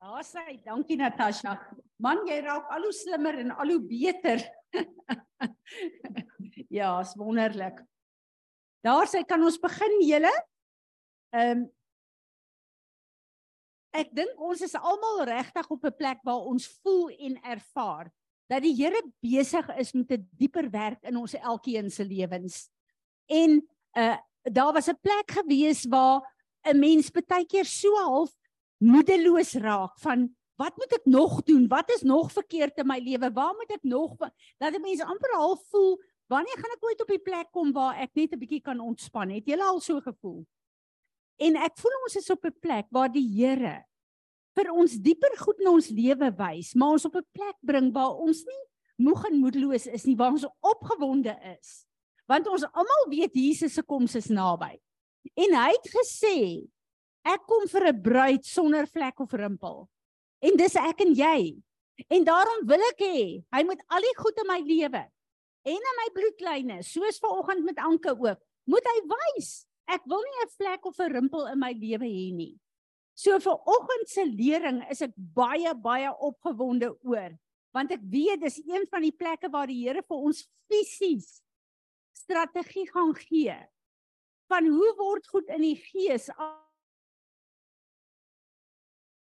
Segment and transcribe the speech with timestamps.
[0.00, 1.58] Sê, dankie Natasha.
[2.00, 4.40] Man, jy raak al hoe slimmer en al hoe beter.
[6.78, 7.82] ja, is wonderlik.
[8.80, 10.32] Daar sê kan ons begin julle.
[11.36, 11.68] Ehm um,
[13.90, 18.06] Ek dink ons is almal regtig op 'n plek waar ons voel en ervaar
[18.46, 22.70] dat die Here besig is met 'n dieper werk in ons elkeen se lewens.
[23.26, 23.66] En
[23.98, 26.22] uh daar was 'n plek gewees waar
[26.64, 28.30] 'n mens baie keer so half
[28.80, 30.28] moedeloos raak van
[30.60, 31.68] wat moet ek nog doen?
[31.68, 33.30] Wat is nog verkeerd in my lewe?
[33.32, 34.16] Waar moet ek nog
[34.58, 37.96] dat 'n mens amper half voel wanneer gaan ek ooit op die plek kom waar
[37.96, 39.30] ek net 'n bietjie kan ontspan?
[39.30, 40.46] Het jy al so gevoel?
[41.38, 43.84] En ek voel ons is op 'n plek waar die Here
[44.56, 48.14] vir ons dieper goed in ons lewe wys, maar ons op 'n plek bring waar
[48.16, 48.64] ons nie
[48.96, 51.86] moeg en moedeloos is nie, waar ons opgewonde is.
[52.26, 54.78] Want ons almal weet Jesus se koms is naby.
[55.34, 56.68] En hy het gesê,
[57.24, 59.88] ek kom vir 'n bruid sonder vlek of rimpel.
[60.42, 61.62] En dis ek en jy.
[62.08, 65.04] En daarom wil ek hê hy moet al die goed in my lewe
[65.62, 69.66] en in my bloedlyne, soos vanoggend met Anke ook, moet hy wys.
[69.86, 72.58] Ek wil nie 'n vlek of 'n rimpel in my lewe hê nie.
[73.14, 77.36] So vir oggend se lering is ek baie baie opgewonde oor
[77.76, 81.40] want ek weet dis een van die plekke waar die Here vir ons fisies
[82.16, 83.54] strategie gaan gee
[84.50, 86.28] van hoe word goed in die gees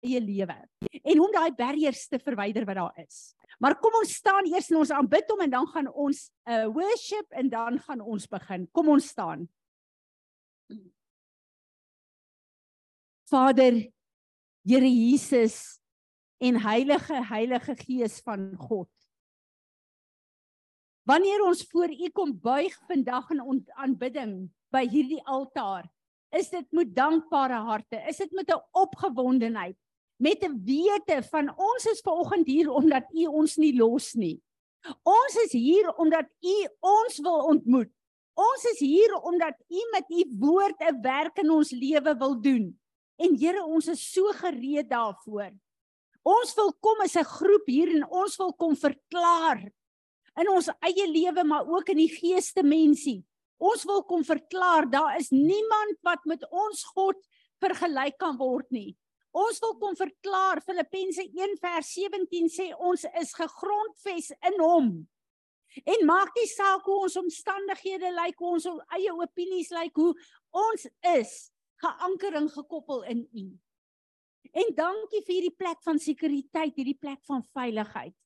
[0.01, 0.57] eie lewe
[1.03, 3.35] en hoe daai barriers te verwyder wat daar is.
[3.61, 6.67] Maar kom ons staan eers en ons aanbid hom en dan gaan ons 'n uh,
[6.73, 8.69] worship en dan gaan ons begin.
[8.73, 9.49] Kom ons staan.
[13.31, 13.93] Vader,
[14.63, 15.81] Here Jesus
[16.39, 18.91] en Heilige Heilige Gees van God.
[21.09, 23.41] Wanneer ons voor U kom buig vandag in
[23.75, 25.89] aanbidding by hierdie altaar,
[26.31, 29.77] is dit met dankbare harte, is dit met 'n opgewondenheid,
[30.21, 34.41] met 'n wete van ons is ver oggend hier omdat U ons nie los nie.
[35.03, 37.91] Ons is hier omdat U ons wil ontmoet.
[38.35, 42.79] Ons is hier omdat U met U woord 'n werk in ons lewe wil doen.
[43.17, 45.51] En Here, ons is so gereed daarvoor.
[46.23, 49.73] Ons wil kom as 'n groep hier en ons wil kom verklaar
[50.41, 53.25] in ons eie lewe maar ook in die geeste mensie.
[53.59, 57.17] Ons wil kom verklaar daar is niemand wat met ons God
[57.61, 58.97] vergelyk kan word nie.
[59.31, 65.09] Ons wil kom verklaar Filippense 1:17 sê ons is gegrondves in hom.
[65.87, 70.15] En maak nie saak hoe ons omstandighede lyk, hoe ons eie opinies lyk, hoe
[70.51, 73.45] ons is geankering gekoppel in U.
[74.51, 78.17] En dankie vir hierdie plek van sekuriteit, hierdie plek van veiligheid.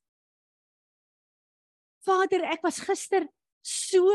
[2.05, 3.27] Vader, ek was gister
[3.61, 4.09] so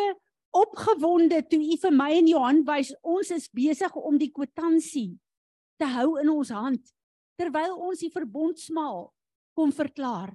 [0.51, 5.15] opgewonde toe U vir my en Johan wys ons is besig om die kwitansie
[5.81, 6.93] te hou in ons hand
[7.41, 9.07] terwyl ons die verbondsmaal
[9.57, 10.35] kom verklaar.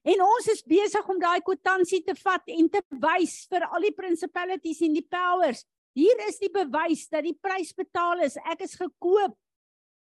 [0.00, 3.94] En ons is besig om daai kwitansie te vat en te wys vir al die
[3.96, 5.64] principalities en die powers
[5.96, 8.36] Hier is die bewys dat die prys betaal is.
[8.44, 9.32] Ek is gekoop.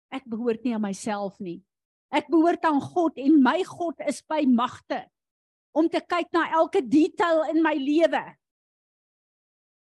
[0.10, 1.60] Ek behoort nie aan myself nie.
[2.10, 5.04] Ek behoort aan God en my God is by magte
[5.76, 8.24] om te kyk na elke detail in my lewe.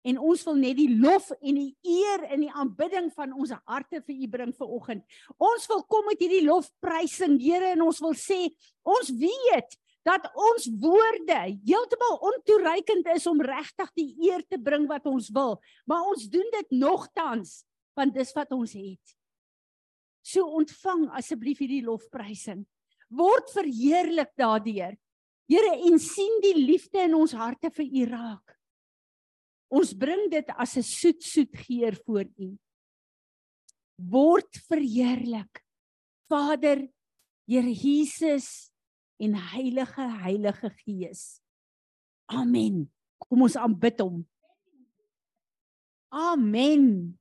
[0.06, 4.04] En ons wil net die lof en die eer en die aanbidding van ons harte
[4.06, 5.18] vir U bring vir oggend.
[5.42, 8.38] Ons wil kom met hierdie lofprysing, Here, en ons wil sê,
[8.86, 15.08] ons weet dat ons woorde heeltemal ontoereikend is om regtig die eer te bring wat
[15.10, 15.58] ons wil,
[15.90, 17.64] maar ons doen dit nogtans
[17.96, 19.16] want dis wat ons het.
[20.26, 22.66] So ontvang asseblief hierdie lofprysing.
[23.14, 24.98] Word verheerlik daardeur.
[25.50, 28.55] Here en sien die liefde in ons harte vir U raak.
[29.70, 32.58] Ons bring dit as 'n soet soet geur voor U.
[33.98, 35.64] Word verheerlik.
[36.28, 36.90] Vader,
[37.48, 38.72] Here Jesus,
[39.18, 41.42] en Heilige Heilige Gees.
[42.26, 42.88] Amen.
[43.22, 44.24] Kom ons aanbid hom.
[46.10, 47.20] Amen.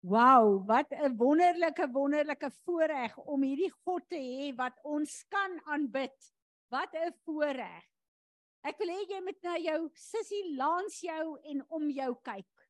[0.00, 6.14] Wow, wat 'n wonderlike wonderlike voorreg om hierdie God te hê wat ons kan aanbid.
[6.70, 7.84] Wat 'n voorreg.
[8.66, 12.66] Ek wil hê jy moet na jou sussie langs jou en om jou kyk.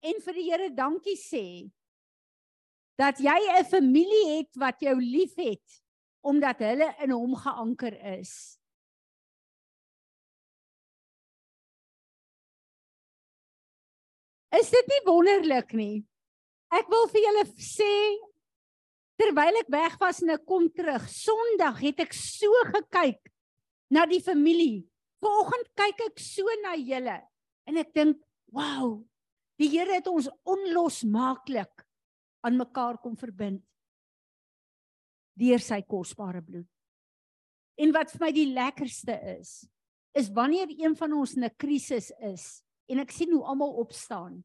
[0.00, 1.44] En vir die Here dankie sê
[3.00, 5.82] dat jy 'n familie het wat jou liefhet
[6.22, 8.60] omdat hulle in hom geanker is.
[14.50, 16.04] Is dit nie wonderlik nie?
[16.74, 17.92] Ek wil vir julle sê
[19.20, 23.20] terwyl ek weg was en ek kom terug, Sondag het ek so gekyk
[23.92, 24.86] na die familie.
[25.20, 27.20] Vanoggend kyk ek so na julle
[27.68, 28.16] en ek dink,
[28.48, 29.04] "Wow,
[29.60, 31.84] die Here het ons onlosmaaklik
[32.40, 33.62] aan mekaar kom verbind
[35.40, 36.68] deur sy kosbare bloed.
[37.80, 39.64] En wat vir my die lekkerste is,
[40.16, 44.44] is wanneer een van ons in 'n krisis is en ek sien hoe almal opstaan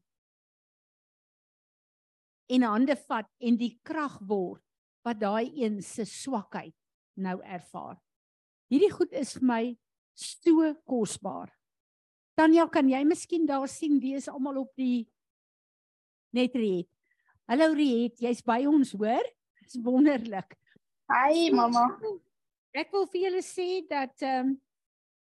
[2.48, 4.65] en hande vat en die krag word
[5.06, 6.74] wat daai een se swakheid
[7.14, 7.94] nou ervaar.
[8.66, 9.62] Hierdie goed is vir my
[10.18, 11.52] so kosbaar.
[12.36, 15.06] Tanya, kan jy miskien daar sien wie is almal op die
[16.34, 16.90] net Riet.
[17.46, 19.24] Hallo Riet, jy's by ons, hoor?
[19.62, 20.56] Dis wonderlik.
[21.12, 21.86] Hi mamma.
[22.76, 24.54] Ek wil vir julle sê dat ehm um,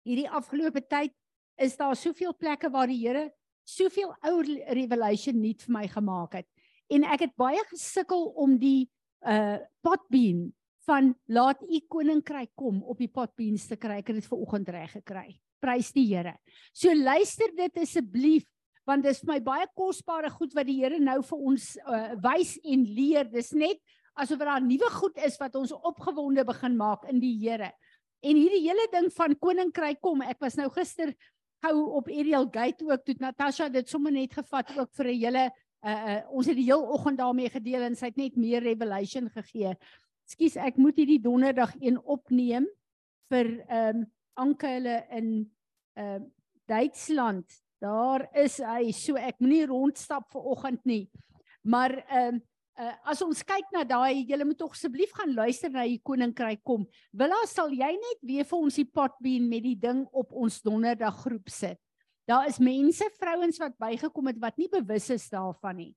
[0.07, 1.11] hierdie afgelope tyd
[1.59, 3.25] is daar soveel plekke waar die Here
[3.67, 6.47] soveel ou revelation nuut vir my gemaak het.
[6.87, 8.87] En ek het baie gesukkel om die
[9.25, 10.53] uh potbean
[10.87, 14.01] van laat u koninkryk kom op die potbeans te kry.
[14.03, 15.39] Ek het dit ver oggend reg gekry.
[15.63, 16.37] Prys die Here.
[16.73, 18.47] So luister dit asseblief
[18.87, 22.15] want dit is vir my baie kosbare goed wat die Here nou vir ons uh,
[22.23, 23.27] wys en leer.
[23.33, 23.81] Dis net
[24.17, 27.73] asof daar nuwe goed is wat ons opgewonde begin maak in die Here.
[28.23, 31.13] En hierdie hele ding van koninkryk kom, ek was nou gister
[31.65, 35.45] gou op Ariel Gate ook toe Natasha dit sommer net gevat ook vir 'n hele
[35.87, 39.31] uh, uh, ons het die heel oggend daarmee gedeel en sy het net meer revelation
[39.31, 39.77] gegee.
[40.27, 42.67] Ekskuus, ek moet hierdie donderdag een opneem
[43.33, 44.07] vir ehm um,
[44.37, 45.29] Anke hulle in
[45.97, 46.25] ehm uh,
[46.69, 47.47] Duitsland.
[47.81, 48.91] Daar is hy.
[48.93, 51.07] So ek moenie rondstap vir oggend nie.
[51.65, 52.43] Maar ehm um,
[52.83, 56.63] uh, as ons kyk na daai, julle moet tog asseblief gaan luister na die koninkryk
[56.67, 56.85] kom.
[57.17, 61.23] Willa, sal jy net weer vir ons die potbeen met die ding op ons donderdag
[61.25, 61.81] groep sit?
[62.27, 65.93] Daar is mense, vrouens wat bygekom het wat nie bewus is daarvan nie.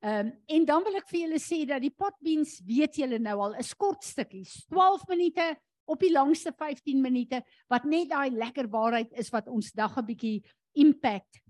[0.00, 3.36] Ehm um, en dan wil ek vir julle sê dat die potbeens weet julle nou
[3.40, 8.68] al 'n kort stukkies, 12 minute op die langste 15 minute wat net daai lekker
[8.68, 10.42] waarheid is wat ons dag 'n bietjie
[10.72, 11.40] impact.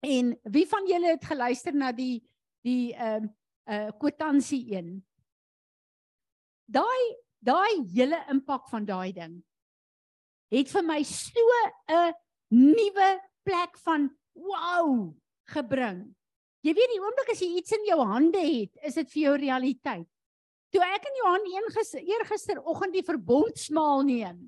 [0.00, 2.22] En wie van julle het geluister na die
[2.62, 5.04] die ehm uh, uh kwitansie een.
[6.66, 9.42] Daai daai hele impak van daai ding
[10.50, 11.40] het vir my so
[11.88, 12.12] 'n
[12.50, 14.06] nuwe plek van
[14.38, 15.10] wow
[15.50, 16.06] gebring.
[16.62, 19.36] Jy weet die oomblik as jy iets in jou hande het, is dit vir jou
[19.42, 20.08] realiteit.
[20.70, 24.40] Toe ek en Johan eergisteroggend die verbondsmaal neem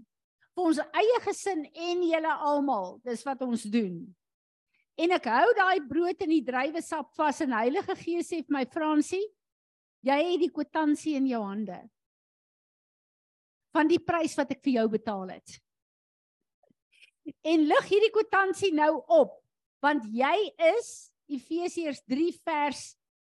[0.52, 3.96] vir ons eie gesin en julle almal, dis wat ons doen.
[5.00, 8.66] En ek hou daai brood in die druiwesap vas en Heilige Gees sê vir my
[8.68, 9.24] Fransie,
[10.04, 11.80] jy het die kwitansie in jou hande
[13.72, 15.56] van die prys wat ek vir jou betaal het.
[17.24, 19.38] En lig hierdie kwitansie nou op
[19.82, 20.36] want jy
[20.78, 22.82] is Efesiërs 3 vers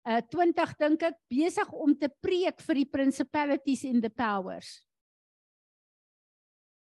[0.08, 4.79] uh, 20 dink ek besig om te preek vir die principalities and the powers.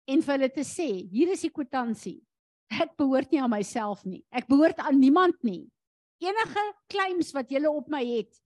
[0.09, 2.19] En vir hulle te sê, hier is die kwitansie.
[2.71, 4.23] Ek behoort nie aan myself nie.
[4.33, 5.67] Ek behoort aan niemand nie.
[6.23, 8.41] Enige claims wat julle op my het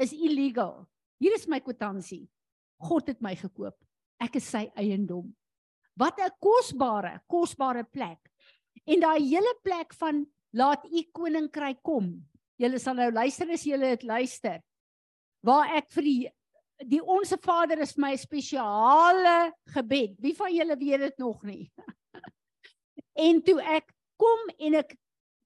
[0.00, 0.84] is illegal.
[1.22, 2.24] Hier is my kwitansie.
[2.82, 3.76] God het my gekoop.
[4.22, 5.28] Ek is sy eiendom.
[5.96, 8.18] Wat 'n kosbare, kosbare plek.
[8.86, 12.26] En daai hele plek van laat u koninkryk kom.
[12.56, 14.60] Julle sal nou luister as julle dit luister.
[15.42, 16.30] Waar ek vir die
[16.84, 20.16] die onsse Vader is my spesiale gebed.
[20.18, 21.70] Wie van julle weet dit nog nie?
[23.14, 24.96] En toe ek kom en ek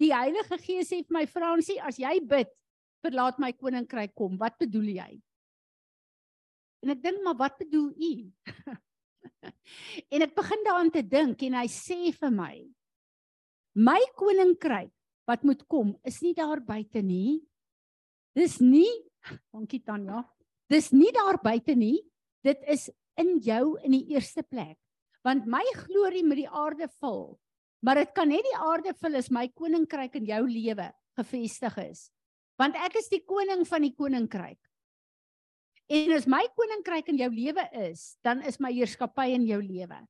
[0.01, 2.49] die Heilige Gees sê vir my Fransie, as jy bid,
[3.05, 4.39] verlaat my koninkryk kom.
[4.41, 5.11] Wat bedoel jy?
[6.81, 8.13] En ek dink maar wat bedoel u?
[10.15, 12.55] en ek begin daaraan te dink en hy sê vir my:
[13.79, 14.93] My koninkryk
[15.29, 17.41] wat moet kom, is nie daar buite nie.
[18.37, 18.89] Dis nie,
[19.55, 20.25] dankie Tanya.
[20.71, 21.99] Dis nie daar buite nie.
[22.45, 24.79] Dit is in jou in die eerste plek.
[25.27, 27.37] Want my glorie met die aarde vul
[27.85, 32.09] Maar dit kan net die aarde vul as my koninkryk in jou lewe gevestig is.
[32.59, 34.59] Want ek is die koning van die koninkryk.
[35.89, 40.01] En as my koninkryk in jou lewe is, dan is my heerskappy in jou lewe.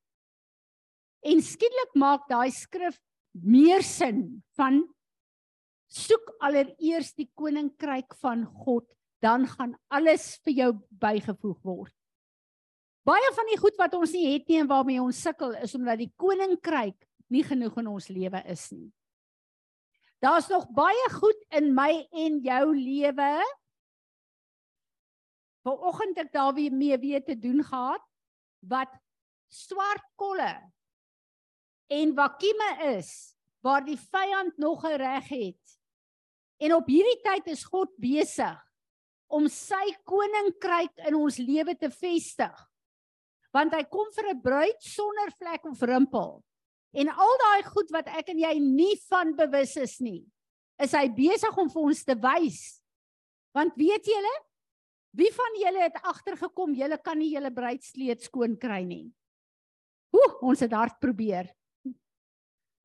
[1.22, 2.98] En skielik maak daai skrif
[3.38, 4.82] meer sin van
[5.88, 8.86] soek allereers die koninkryk van God,
[9.22, 11.94] dan gaan alles vir jou bygevoeg word.
[13.08, 16.02] Baie van die goed wat ons nie het nie en waarmee ons sukkel is omdat
[16.02, 16.98] die koninkryk
[17.32, 18.90] nie genoeg in ons lewe is nie.
[20.20, 23.30] Daar's nog baie goed in my en jou lewe.
[25.68, 28.04] Vanoggend ek daar weer mee weer te doen gehad
[28.68, 28.92] wat
[29.52, 30.52] swart kolle
[31.92, 33.10] en wakieme is
[33.64, 35.64] waar die vyand nog 'n reg het.
[36.58, 38.56] En op hierdie tyd is God besig
[39.26, 42.56] om sy koninkryk in ons lewe te vestig.
[43.52, 46.44] Want hy kom vir 'n bruid sonder vlek of rimpel.
[46.92, 50.24] En al daai goed wat ek en jy nie van bewus is nie,
[50.78, 52.80] is hy besig om vir ons te wys.
[53.52, 54.47] Want weet julle,
[55.18, 59.06] wie van julle het agtergekom julle kan nie julle bruidskleed skoon kry nie?
[60.14, 61.50] Oeh, ons het hard probeer.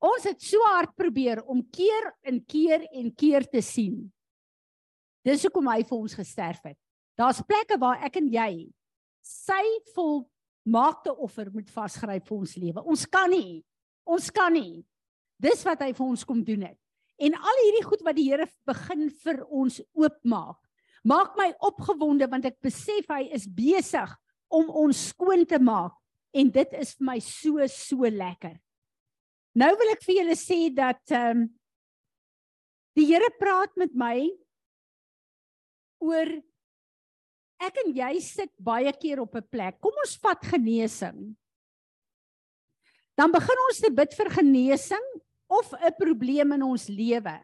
[0.03, 4.01] Ons het so hard probeer om keer en keer en keer te sien.
[5.23, 6.79] Dis hoekom hy vir ons gesterf het.
[7.15, 8.49] Daar's plekke waar ek en jy
[9.23, 9.63] sy
[9.95, 12.83] volmaakte offer moet vasgryp vir ons lewe.
[12.83, 13.61] Ons kan nie.
[14.03, 14.83] Ons kan nie.
[15.39, 16.79] Dis wat hy vir ons kom doen het.
[17.23, 20.59] En al hierdie goed wat die Here begin vir ons oopmaak,
[21.03, 24.11] maak my opgewonde want ek besef hy is besig
[24.53, 25.95] om ons skoon te maak
[26.33, 28.55] en dit is vir my so so lekker.
[29.53, 31.51] Nou wil ek vir julle sê dat ehm um,
[32.93, 34.29] die Here praat met my
[36.03, 36.29] oor
[37.63, 39.79] ek en jy sit baie keer op 'n plek.
[39.81, 41.33] Kom ons vat genesing.
[43.17, 45.07] Dan begin ons te bid vir genesing
[45.49, 47.35] of 'n probleem in ons lewe.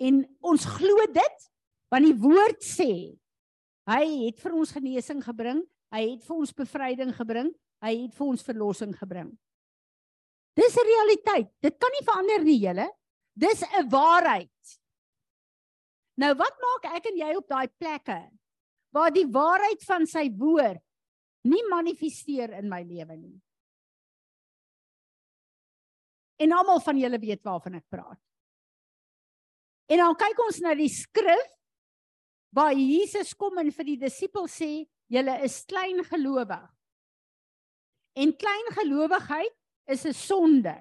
[0.00, 1.53] En ons glo dit
[1.94, 3.14] want die woord sê
[3.86, 5.60] hy het vir ons genesing gebring,
[5.94, 7.52] hy het vir ons bevryding gebring,
[7.84, 9.30] hy het vir ons verlossing gebring.
[10.58, 11.50] Dis 'n realiteit.
[11.62, 12.88] Dit kan nie verander nie, julle.
[13.36, 14.78] Dis 'n waarheid.
[16.16, 18.30] Nou wat maak ek en jy op daai plekke
[18.94, 20.82] waar die waarheid van sy woord
[21.44, 23.40] nie manifesteer in my lewe nie?
[26.38, 28.20] En almal van julle weet waarvan ek praat.
[29.90, 31.53] En dan kyk ons na die skrif
[32.54, 36.64] waar Jesus kom en vir die disippels sê, julle is klein gelowig.
[38.14, 39.54] En klein gelowigheid
[39.90, 40.76] is 'n sonde.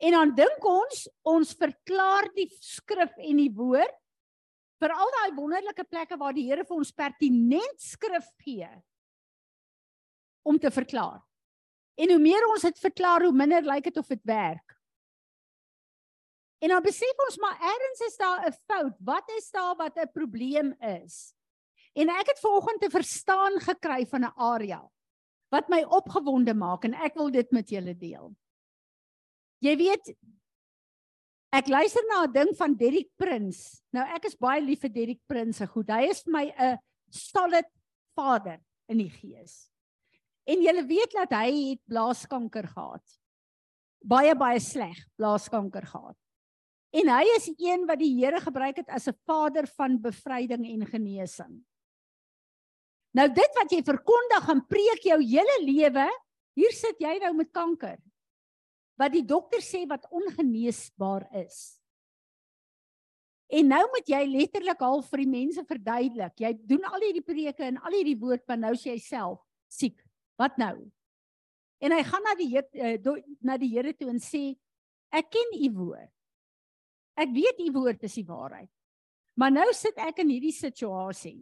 [0.00, 3.96] En dan dink ons, ons verklaar die skrif en die woord
[4.80, 8.68] vir al daai wonderlike plekke waar die Here vir ons pertinent skrif gee
[10.42, 11.20] om te verklaar.
[12.00, 14.79] En hoe meer ons dit verklaar, hoe minder lyk dit of dit werk.
[16.60, 18.96] En dan besef ons maar eers is daar 'n fout.
[19.00, 21.34] Wat is daar wat 'n probleem is?
[21.94, 24.90] En ek het vanoggend te verstaan gekry van 'n area
[25.50, 28.30] wat my opgewonde maak en ek wil dit met julle deel.
[29.58, 30.12] Jy weet
[31.52, 33.82] ek luister na 'n ding van Derrick Prins.
[33.92, 35.88] Nou ek is baie lief vir Derrick Prins se goed.
[35.88, 36.78] Hy is vir my 'n
[37.10, 37.66] solid
[38.14, 39.70] vader in die gees.
[40.46, 43.04] En jy weet dat hy het blaaskanker gehad.
[44.02, 46.16] Baie baie sleg blaaskanker gehad.
[46.90, 50.86] En hy is een wat die Here gebruik het as 'n vader van bevryding en
[50.86, 51.64] genesing.
[53.14, 56.06] Nou dit wat jy verkondig en preek jou hele lewe,
[56.54, 57.98] hier sit jy nou met kanker.
[58.98, 61.80] Wat die dokter sê wat ongeneesbaar is.
[63.50, 66.36] En nou moet jy letterlik half vir die mense verduidelik.
[66.38, 69.98] Jy doen al hierdie preke en al hierdie woord, maar nou is jy self siek.
[70.38, 70.86] Wat nou?
[71.82, 74.52] En hy gaan na die uh, na die Here toe en sê
[75.10, 76.12] ek ken u woord.
[77.16, 78.70] Ek weet u woord is die waarheid.
[79.38, 81.40] Maar nou sit ek in hierdie situasie.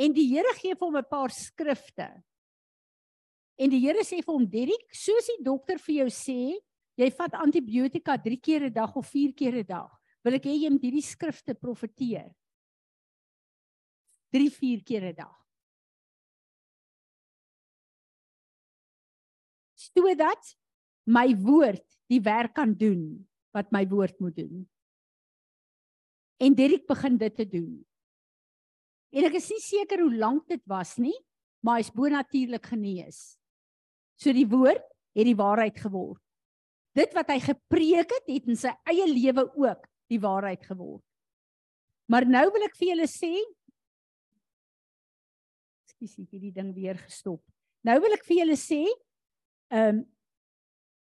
[0.00, 2.08] En die Here gee vir hom 'n paar skrifte.
[3.58, 6.56] En die Here sê vir hom Derrick, soos die dokter vir jou sê,
[6.96, 9.90] jy vat antibiotika 3 keer 'n dag of 4 keer 'n dag.
[10.24, 12.34] Wil ek hê jy moet hierdie skrifte profeteer.
[14.32, 15.40] 3 4 keer 'n dag.
[19.94, 20.54] sodat
[21.06, 24.64] my woord die werk kan doen wat my woord moet doen.
[26.40, 27.72] En Derek begin dit te doen.
[29.10, 31.16] En ek is nie seker hoe lank dit was nie,
[31.66, 33.36] maar hy's bonatuurlik genees.
[34.20, 34.84] So die woord
[35.16, 36.22] het die waarheid geword.
[36.96, 41.04] Dit wat hy gepreek het, het in sy eie lewe ook die waarheid geword.
[42.10, 43.34] Maar nou wil ek vir julle sê
[45.86, 47.42] Ekskuus, ek het die ding weer gestop.
[47.86, 48.84] Nou wil ek vir julle sê,
[49.70, 50.06] Ehm um,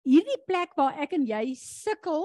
[0.08, 2.24] hierdie plek waar ek en jy sukkel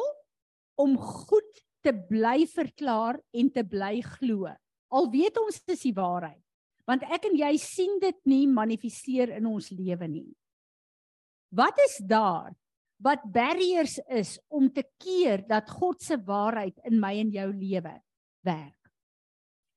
[0.80, 4.48] om goed te bly verklaar en te bly glo.
[4.94, 6.40] Al weet ons dis die waarheid.
[6.88, 10.32] Want ek en jy sien dit nie manifesteer in ons lewe nie.
[11.54, 12.52] Wat is daar
[13.04, 17.94] wat barriers is om te keer dat God se waarheid in my en jou lewe
[18.48, 18.80] werk?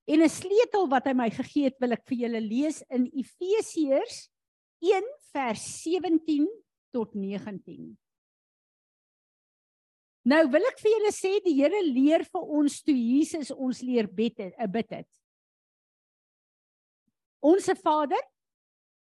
[0.07, 4.31] En 'n sleutel wat hy my gegee het, wil ek vir julle lees in Efesiërs
[4.79, 6.47] 1 vers 17
[6.97, 7.93] tot 19.
[10.27, 14.09] Nou wil ek vir julle sê die Here leer vir ons toe Jesus ons leer
[14.09, 15.11] bid het, 'n bid het.
[17.45, 18.23] Onse Vader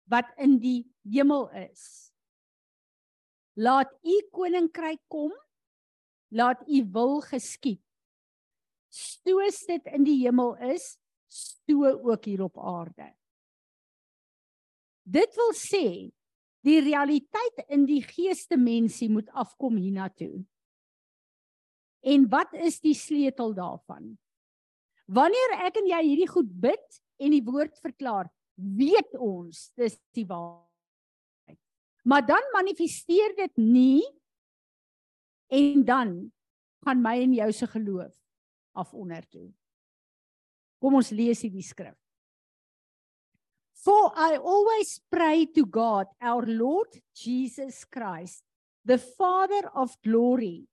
[0.07, 2.11] wat in die hemel is.
[3.55, 5.31] Laat u koninkryk kom.
[6.31, 7.83] Laat u wil geskied.
[8.89, 10.97] Soos dit in die hemel is,
[11.27, 13.11] so ook hier op aarde.
[15.03, 16.11] Dit wil sê
[16.65, 20.43] die realiteit in die geeste mensie moet afkom hiernatoe.
[22.01, 24.15] En wat is die sleutel daarvan?
[25.11, 30.25] Wanneer ek en jy hierdie goed bid en die woord verklaar, weet ons dis die
[30.29, 31.59] waarheid.
[32.05, 34.05] Maar dan manifesteer dit nie
[35.51, 36.13] en dan
[36.85, 38.13] gaan my en jou se geloof
[38.73, 39.49] af onder toe.
[40.81, 42.00] Kom ons lees hierdie skrif.
[43.83, 48.43] For I always pray to God, our Lord Jesus Christ,
[48.85, 50.67] the Father of glory,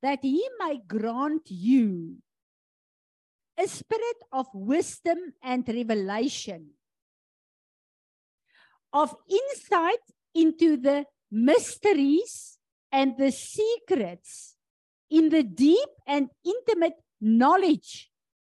[0.00, 2.16] that he may grant you
[3.58, 6.70] a spirit of wisdom and revelation,
[8.92, 10.00] of insight
[10.34, 12.58] into the mysteries
[12.90, 14.56] and the secrets
[15.10, 18.10] in the deep and intimate knowledge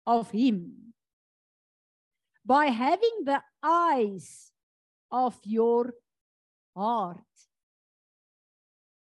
[0.06, 0.94] of him.
[2.46, 4.52] By having the eyes
[5.12, 5.94] of your
[6.76, 7.18] heart.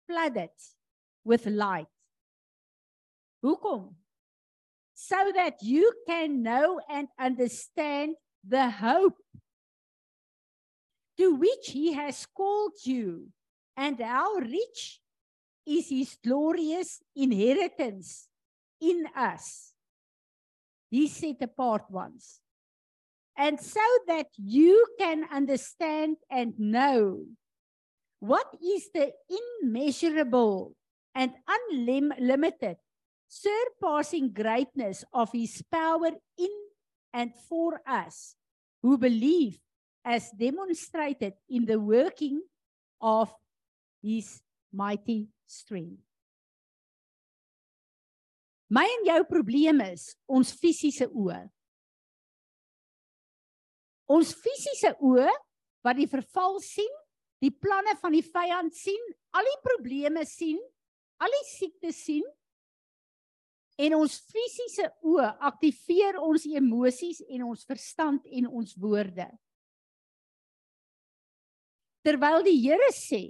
[0.07, 0.49] Flooded
[1.23, 1.87] with light.
[3.43, 3.95] Hoekom?
[4.93, 8.15] So that you can know and understand
[8.47, 9.17] the hope
[11.17, 13.29] to which he has called you
[13.77, 14.99] and how rich
[15.65, 18.27] is his glorious inheritance
[18.81, 19.73] in us.
[20.89, 22.40] He set apart ones
[23.37, 27.25] and so that you can understand and know
[28.19, 30.75] what is the immeasurable
[31.15, 32.77] and unlimited
[33.27, 36.53] surpassing greatness of his power in
[37.13, 38.35] and for us
[38.81, 39.59] who believe
[40.03, 42.41] as demonstrated in the working
[42.99, 43.33] of
[44.03, 44.41] his
[44.73, 46.01] mighty strength.
[48.69, 51.41] My en jou probleem is ons fisiese oë.
[54.11, 55.29] Ons fisiese oë
[55.85, 56.91] wat die verval sien,
[57.41, 59.01] die planne van die vyand sien,
[59.33, 60.59] al die probleme sien,
[61.21, 62.25] al die siektes sien,
[63.81, 69.25] En ons fisiese oë aktiveer ons emosies en ons verstand en ons woorde.
[72.05, 73.23] Terwyl die Here sê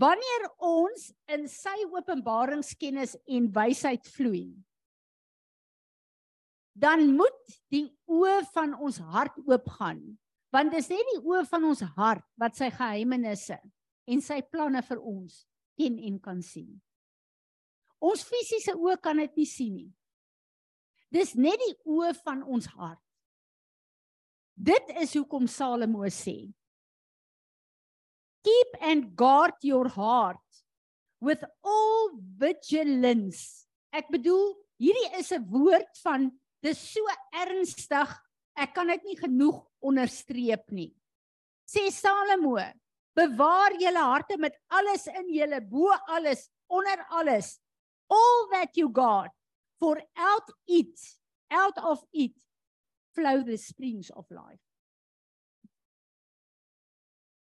[0.00, 4.52] wanneer ons in sy openbaringskennis en wysheid vloei
[6.80, 10.00] dan moet die oë van ons hart oopgaan
[10.54, 13.58] want dis net die oë van ons hart wat sy geheimenisse
[14.10, 15.44] en sy planne vir ons
[15.78, 16.72] ken en kan sien.
[18.02, 19.90] Ons fisiese oë kan dit nie sien nie.
[21.14, 23.02] Dis net die oë van ons hart.
[24.56, 26.50] Dit is hoekom Salomo sê:
[28.44, 30.62] Keep and guard your heart
[31.20, 33.68] with all vigilance.
[33.92, 36.30] Ek bedoel, hierdie is 'n woord van
[36.64, 38.12] dis so ernstig,
[38.60, 40.90] ek kan dit nie genoeg onderstreep nie.
[41.68, 42.58] Sê Salomo,
[43.16, 47.58] bewaar julle harte met alles in julle, bo alles, onder alles
[48.10, 49.30] all that you got
[49.78, 50.98] for out it
[51.50, 52.32] out of it
[53.14, 54.62] flow the springs of life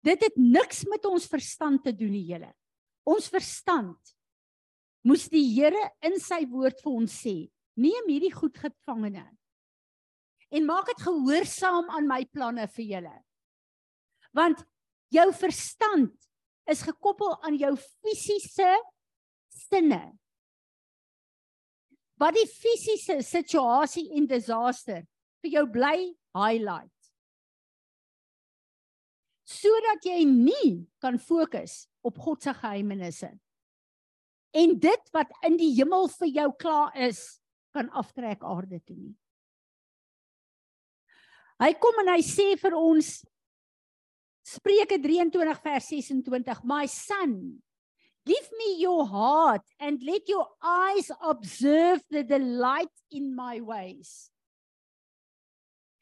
[0.04, 2.52] dit het niks met ons verstand te doen die hele
[3.08, 4.15] ons verstand
[5.08, 7.38] moes die Here in sy woord vir ons sê
[7.79, 9.25] neem hierdie goed gevangene
[10.53, 13.15] en maak dit gehoorsaam aan my planne vir julle
[14.38, 14.65] want
[15.13, 16.13] jou verstand
[16.69, 18.71] is gekoppel aan jou fisiese
[19.53, 20.03] sinne
[22.21, 25.03] wat die fisiese situasie en disaster
[25.43, 25.97] vir jou bly
[26.38, 26.89] highlight.
[29.43, 33.29] Sodat jy nie kan fokus op God se geheimenisse.
[34.53, 37.21] En dit wat in die hemel vir jou klaar is,
[37.73, 39.13] kan aftrek aarde toe nie.
[41.63, 43.13] Hy kom en hy sê vir ons
[44.43, 47.38] Spreuke 23 vers 26: My son,
[48.25, 54.31] Give me your heart and let your eyes observe the delight in my ways.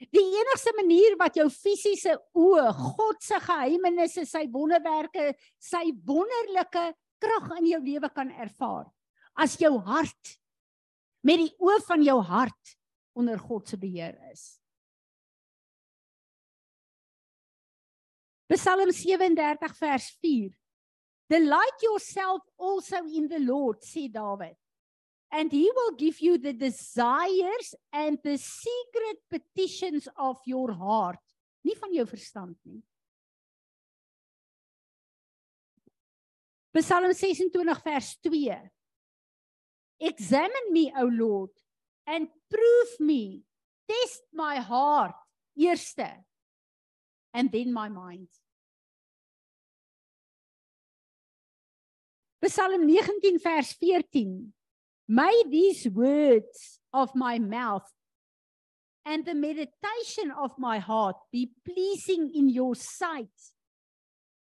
[0.01, 5.31] Die enigste manier wat jou fisiese oë God se geheimenisse, sy wonderwerke,
[5.61, 6.87] sy wonderlike
[7.21, 8.87] krag in jou lewe kan ervaar,
[9.37, 10.37] as jou hart
[11.21, 12.75] met die oë van jou hart
[13.17, 14.57] onder God se beheer is.
[18.51, 20.51] Psalm 37 vers 4
[21.31, 24.57] Delight yourself also in the Lord, sê David.
[25.31, 31.23] And he will give you the desires and the secret petitions of your heart,
[31.63, 32.81] nie van jou verstand nie.
[36.75, 38.59] Psalm 26 vers 2.
[40.01, 41.51] Examine me, O Lord,
[42.07, 43.43] and prove me.
[43.87, 45.13] Test my heart
[45.55, 46.23] eerste
[47.33, 48.27] and then my mind.
[52.43, 54.51] Psalm 19 vers 14.
[55.07, 57.87] May these words of my mouth
[59.05, 63.27] and the meditation of my heart be pleasing in your sight,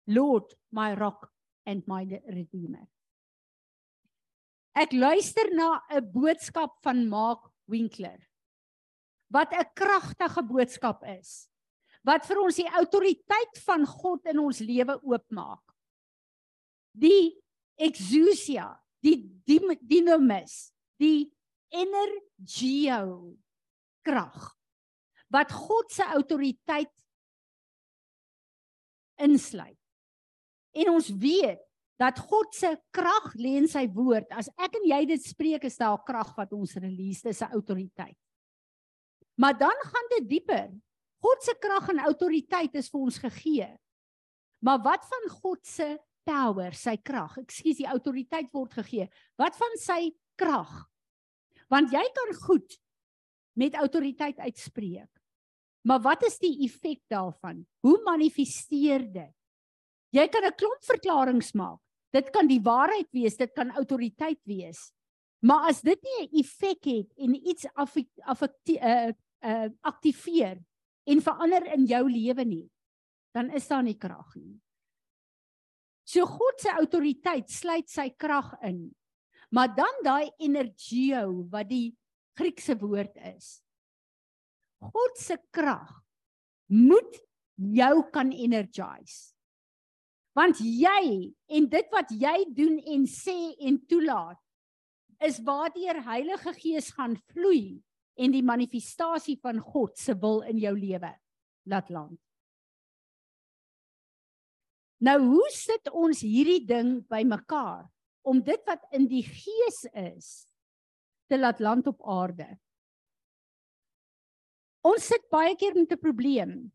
[0.06, 1.30] Lord, my rock
[1.66, 2.88] and my redeemer.
[4.74, 8.18] Ek luister na 'n boodskap van Mark Winkler
[9.30, 11.48] wat 'n kragtige boodskap is
[12.04, 15.62] wat vir ons die autoriteit van God in ons lewe oopmaak.
[16.92, 17.32] Die
[17.80, 21.32] exousia, die dynamis, die
[21.72, 23.38] energio
[24.04, 24.52] krag
[25.32, 26.92] wat God se autoriteit
[29.18, 29.80] insluit.
[30.74, 31.62] En ons weet
[32.00, 34.26] dat God se krag lê in sy woord.
[34.34, 38.18] As ek en jy dit spreek, is daar krag wat ons release, dis 'n autoriteit.
[39.38, 40.70] Maar dan gaan dit dieper.
[41.22, 43.78] God se krag en autoriteit is vir ons gegee.
[44.64, 47.36] Maar wat van God se power, sy krag?
[47.38, 49.08] Ekskuus, die autoriteit word gegee.
[49.36, 50.72] Wat van sy krag?
[51.68, 52.78] Want jy kan goed
[53.56, 55.10] met autoriteit uitspreek.
[55.84, 57.66] Maar wat is die effek daarvan?
[57.84, 59.34] Hoe manifesteer dit?
[60.14, 61.83] Jy kan 'n klomp verklaringe maak.
[62.14, 64.92] Dit kan die waarheid wees, dit kan autoriteit wees.
[65.44, 69.10] Maar as dit nie 'n effek het en iets af af uh,
[69.44, 70.62] uh, aktiveer
[71.04, 72.70] en verander in jou lewe nie,
[73.34, 74.60] dan is daar nie krag nie.
[76.04, 78.94] So God se autoriteit sluit sy krag in.
[79.50, 81.96] Maar dan daai energio wat die
[82.34, 83.62] Griekse woord is.
[84.80, 86.02] God se krag
[86.66, 87.20] moet
[87.54, 89.33] jou kan energize.
[90.34, 94.40] Want jy en dit wat jy doen en sê en toelaat
[95.24, 97.80] is waardeur Heilige Gees gaan vloei
[98.18, 101.12] en die manifestasie van God se wil in jou lewe
[101.70, 102.18] laat land.
[105.04, 107.86] Nou hoe sit ons hierdie ding bymekaar
[108.24, 110.28] om dit wat in die gees is
[111.28, 112.46] te laat land op aarde?
[114.84, 116.72] Ons sit baie keer met 'n probleem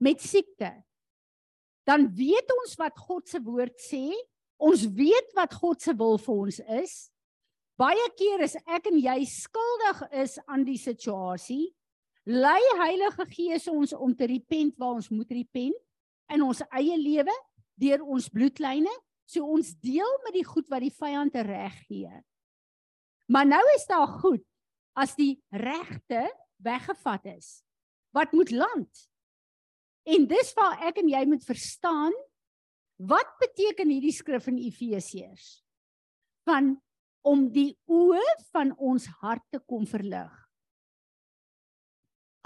[0.00, 0.72] met siekte.
[1.86, 4.10] Dan weet ons wat God se woord sê,
[4.58, 6.94] ons weet wat God se wil vir ons is.
[7.78, 11.68] Baie keer is ek en jy skuldig is aan die situasie.
[12.26, 15.76] Lei Heilige Gees ons om te repent waar ons moet repent
[16.32, 17.34] in ons eie lewe
[17.78, 18.90] deur ons bloedlyne,
[19.28, 22.10] so ons deel met die goed wat die vyand reg gee.
[23.30, 24.42] Maar nou is daar goed
[24.96, 26.24] as die regte
[26.64, 27.60] weggevat is
[28.16, 28.88] wat moet land.
[30.06, 32.14] En dis waar ek en jy moet verstaan
[32.96, 35.48] wat beteken hierdie skrif in Efesiërs
[36.46, 36.76] van
[37.26, 40.30] om die oë van ons hart te kom verlig.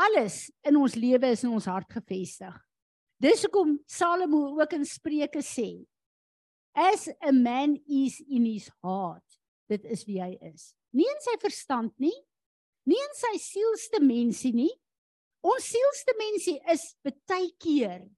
[0.01, 2.55] Alles in ons lewe is in ons hart gefestig.
[3.20, 5.85] Dis hoekom Salomo ook in Spreuke sê:
[6.73, 9.27] As a man is in his heart,
[9.68, 10.70] dit is wie hy is.
[10.96, 12.16] Nie in sy verstand nie,
[12.88, 14.73] nie in sy sielste mensie nie.
[15.40, 18.09] Ons sielste mensie is baie keer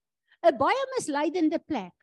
[0.43, 1.93] 'n baie misleidende plek,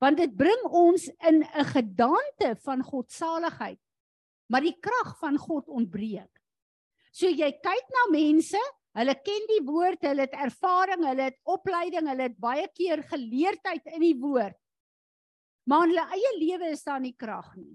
[0.00, 3.80] want dit bring ons in 'n gedagte van godsaligheid
[4.52, 6.30] maar die krag van God ontbreek.
[7.14, 8.60] So jy kyk na mense,
[8.96, 13.88] hulle ken die woord, hulle het ervaring, hulle het opleiding, hulle het baie keer geleerdheid
[13.94, 14.56] in die woord.
[15.66, 17.74] Maar in hulle eie lewe is daar nie krag nie.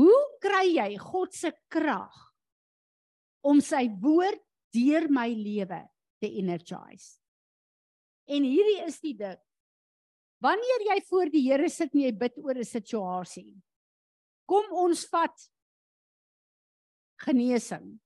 [0.00, 2.29] Hoe kry jy God se krag
[3.42, 4.40] om sy woord
[4.74, 5.80] deur my lewe
[6.20, 7.18] te energize?
[8.30, 9.38] En hierdie is die ding.
[10.40, 13.60] Wanneer jy voor die Here sit en jy bid oor 'n situasie,
[14.48, 15.36] kom ons vat
[17.26, 18.00] genesing.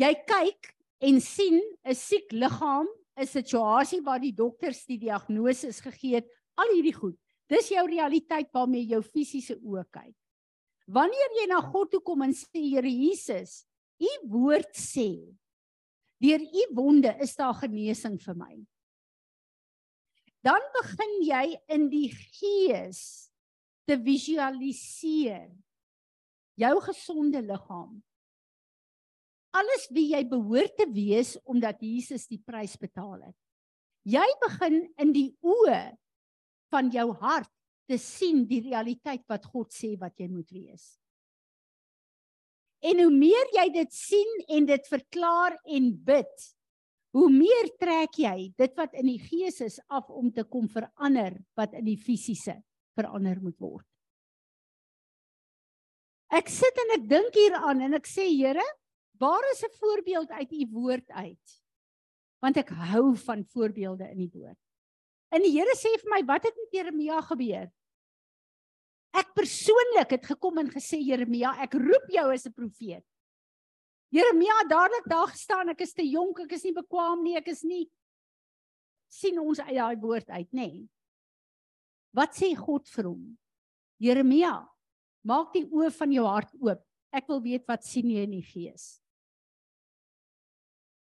[0.00, 6.16] Jy kyk en sien 'n siek liggaam, 'n situasie waar die dokters die diagnose gegee
[6.16, 7.18] het, al hierdie goed.
[7.48, 10.16] Dis jou realiteit waarmee jou fisiese oë kyk.
[10.84, 13.62] Wanneer jy na God toe kom en sê Here Jesus,
[14.00, 15.10] u woord sê,
[16.20, 18.54] deur u wonde is daar genesing vir my
[20.44, 23.30] dan begin jy in die gees
[23.88, 25.48] te visualiseer
[26.60, 27.96] jou gesonde liggaam.
[29.54, 33.36] Alles wie jy behoort te wees omdat Jesus die prys betaal het.
[34.04, 35.94] Jy begin in die oë
[36.74, 37.53] van jou hart
[37.86, 40.94] te sien die realiteit wat God sê wat jy moet wees.
[42.84, 46.54] En hoe meer jy dit sien en dit verklaar en bid,
[47.14, 51.36] Hoe meer trek jy dit wat in die gees is af om te kom verander
[51.54, 52.56] wat in die fisiese
[52.98, 53.86] verander moet word.
[56.34, 58.64] Ek sit en ek dink hieraan en ek sê Here,
[59.22, 61.46] waar is 'n voorbeeld uit u woord uit?
[62.42, 64.58] Want ek hou van voorbeelde in die woord.
[65.34, 67.66] En die Here sê vir my, wat het met Jeremia gebeur?
[69.14, 73.04] Ek persoonlik het gekom en gesê Jeremia, ek roep jou as 'n profeet.
[74.10, 77.64] Jeremia dadelik daar gestaan, ek is te jonk, ek is nie bekwam nie, ek is
[77.64, 77.90] nie
[79.14, 80.66] sien ons uit daai woord uit, nê?
[80.66, 80.82] Nee.
[82.14, 83.22] Wat sê God vir hom?
[84.02, 84.68] Jeremia,
[85.26, 86.82] maak die oë van jou hart oop.
[87.14, 88.98] Ek wil weet wat sien jy in die gees?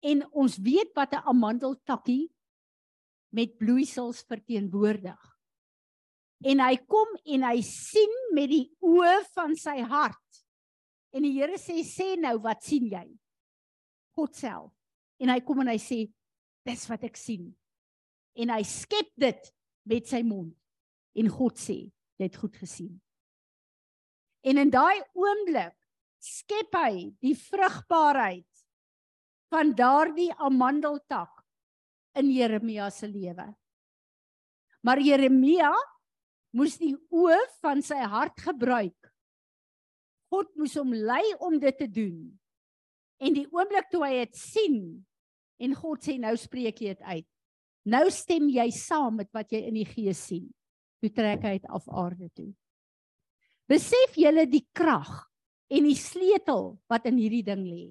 [0.05, 2.29] En ons weet wat 'n amandeltakkie
[3.35, 5.19] met bloeisels verteenwoordig.
[6.45, 10.43] En hy kom en hy sien met die oë van sy hart.
[11.15, 13.05] En die Here sê sê nou wat sien jy?
[14.17, 14.71] God self.
[15.17, 16.03] En hy kom en hy sê
[16.67, 17.49] dis wat ek sien.
[18.37, 19.49] En hy skep dit
[19.89, 20.53] met sy mond.
[21.17, 21.79] En God sê
[22.17, 22.93] jy het goed gesien.
[24.45, 25.75] En in daai oomblik
[26.23, 28.63] skep hy die vrugbaarheid
[29.53, 31.36] van daardie amandeltak
[32.19, 33.47] in Jeremia se lewe.
[34.85, 35.71] Maar Jeremia
[36.57, 39.11] moes die oë van sy hart gebruik.
[40.31, 42.17] God moes hom lei om dit te doen.
[43.23, 44.79] En die oomblik toe hy dit sien
[45.63, 47.27] en God sê nou spreek jy dit uit.
[47.87, 50.45] Nou stem jy saam met wat jy in die gees sien.
[51.01, 52.51] Toe trek hy dit af aarde toe.
[53.67, 55.09] Besef julle die krag
[55.71, 57.87] en die sleutel wat in hierdie ding lê.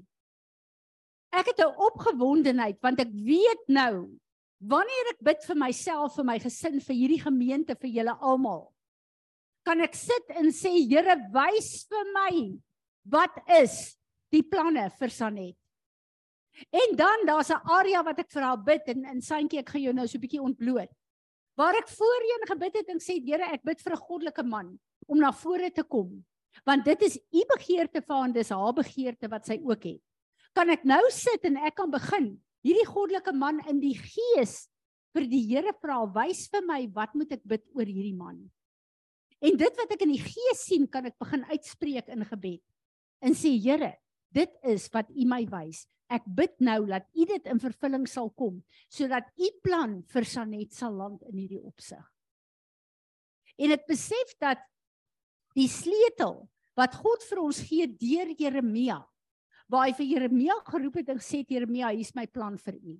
[1.33, 4.19] Ek het 'n opgewondenheid want ek weet nou
[4.59, 8.73] wanneer ek bid vir myself, vir my gesin, vir hierdie gemeente, vir julle almal,
[9.67, 12.33] kan ek sit en sê Here, wys vir my
[13.05, 13.97] wat is
[14.33, 15.57] die planne vir Sanet.
[16.73, 19.83] En dan daar's 'n area wat ek vir haar bid en in Santjie ek gaan
[19.83, 20.89] jou nou so 'n bietjie ontbloot.
[21.57, 25.19] Waar ek voorheen gebid het en sê Here, ek bid vir 'n goddelike man om
[25.19, 26.25] na vore te kom.
[26.65, 30.06] Want dit is u begeerte vir haar, dis haar begeerte wat sy ook het
[30.57, 32.33] kan ek nou sit en ek kan begin?
[32.65, 34.65] Hierdie goddelike man in die gees
[35.15, 38.41] vir die Here vra wys vir my wat moet ek bid oor hierdie man?
[39.45, 42.63] En dit wat ek in die gees sien kan ek begin uitspreek in gebed
[43.25, 43.93] en sê Here
[44.37, 45.85] dit is wat u my wys.
[46.13, 48.61] Ek bid nou dat u dit in vervulling sal kom
[48.93, 52.03] sodat u plan vir Sanet sal land in hierdie opsig.
[53.61, 54.61] En ek besef dat
[55.57, 56.43] die sleutel
[56.77, 59.01] wat God vir ons gee deur Jeremia
[59.73, 62.97] waar hy vir Jeremia geroep het en gesê Jeremia, hier's my plan vir u.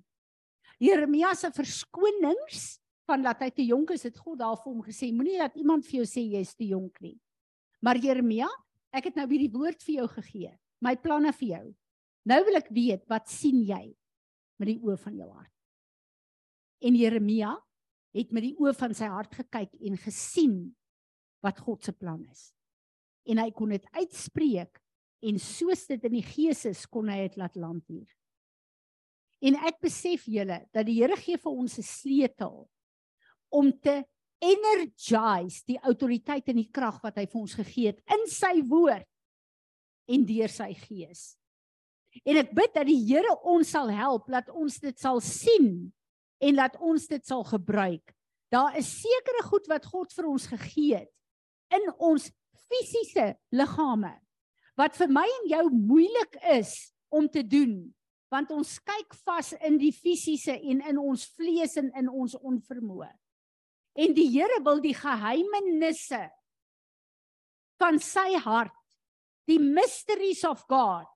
[0.83, 2.77] Jeremia se verskonings
[3.07, 5.87] van dat hy te jonk is, het God daar vir hom gesê, moenie dat iemand
[5.87, 7.15] vir jou sê jy is te jonk nie.
[7.81, 8.49] Maar Jeremia,
[8.91, 10.51] ek het nou hierdie woord vir jou gegee,
[10.83, 11.63] my planne vir jou.
[12.27, 13.85] Nou wil ek weet, wat sien jy
[14.59, 15.53] met die oë van jou hart?
[16.83, 17.53] En Jeremia
[18.17, 20.57] het met die oë van sy hart gekyk en gesien
[21.45, 22.49] wat God se plan is.
[23.27, 24.81] En hy kon dit uitspreek
[25.25, 28.07] en soos dit in die gees is kon hy dit laat land hier.
[29.41, 32.67] En ek besef julle dat die Here gee vir ons 'n sleutel
[33.49, 34.03] om te
[34.41, 39.07] energize die autoriteit en die krag wat hy vir ons gegee het in sy woord
[40.07, 41.37] en deur sy gees.
[42.25, 45.91] En ek bid dat die Here ons sal help dat ons dit sal sien
[46.41, 48.13] en dat ons dit sal gebruik.
[48.53, 51.13] Daar is sekere goed wat God vir ons gegee het
[51.73, 52.31] in ons
[52.69, 54.13] fisiese liggame
[54.77, 56.73] wat vir my en jou moeilik is
[57.13, 57.79] om te doen
[58.33, 63.07] want ons kyk vas in die fisiese en in ons vlees en in ons onvermoë.
[63.97, 66.19] En die Here wil die geheimenisse
[67.79, 68.75] van sy hart,
[69.47, 71.07] die mysteries of God,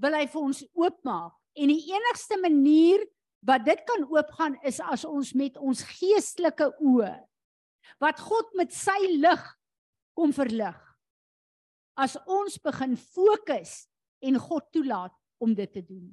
[0.00, 1.36] wil hy vir ons oopmaak.
[1.60, 3.04] En die enigste manier
[3.46, 7.12] wat dit kan oopgaan is as ons met ons geestelike oë
[8.02, 9.42] wat God met sy lig
[10.16, 10.83] kom verlig
[11.94, 13.84] as ons begin fokus
[14.24, 16.08] en God toelaat om dit te doen.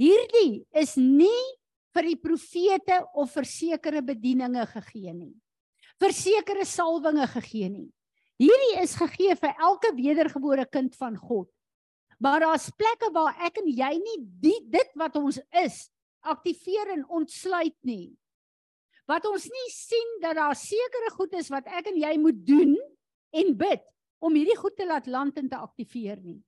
[0.00, 1.42] Hierdie is nie
[1.96, 5.34] vir die profete of vir sekere bedieninge gegee nie.
[6.00, 7.88] Vir sekere salwinge gegee nie.
[8.36, 11.48] Hierdie is gegee vir elke wedergebore kind van God.
[12.20, 15.86] Maar daar's plekke waar ek en jy nie die, dit wat ons is
[16.26, 18.12] aktiveer en ontsluit nie.
[19.08, 22.74] Wat ons nie sien dat daar sekere goed is wat ek en jy moet doen
[23.36, 23.84] en bid
[24.26, 26.40] om hierdie goed te laat land en te aktiveer nie.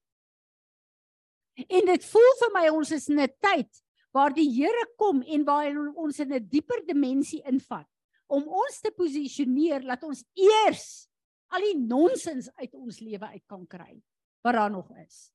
[1.67, 3.83] En dit voel vir my ons is in 'n tyd
[4.15, 7.89] waar die Here kom en waar hy ons in 'n dieper dimensie invat
[8.27, 11.09] om ons te posisioneer dat ons eers
[11.49, 14.03] al die nonsens uit ons lewe uit kan kry
[14.45, 15.33] wat daar nog is.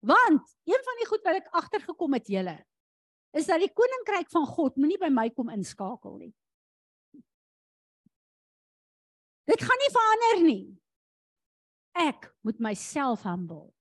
[0.00, 2.58] Want een van die goed wat ek agtergekom het julle
[3.32, 6.34] is dat die koninkryk van God moenie by my kom inskakel nie.
[9.44, 10.83] Dit gaan nie verander nie
[11.94, 13.72] ek moet myself humble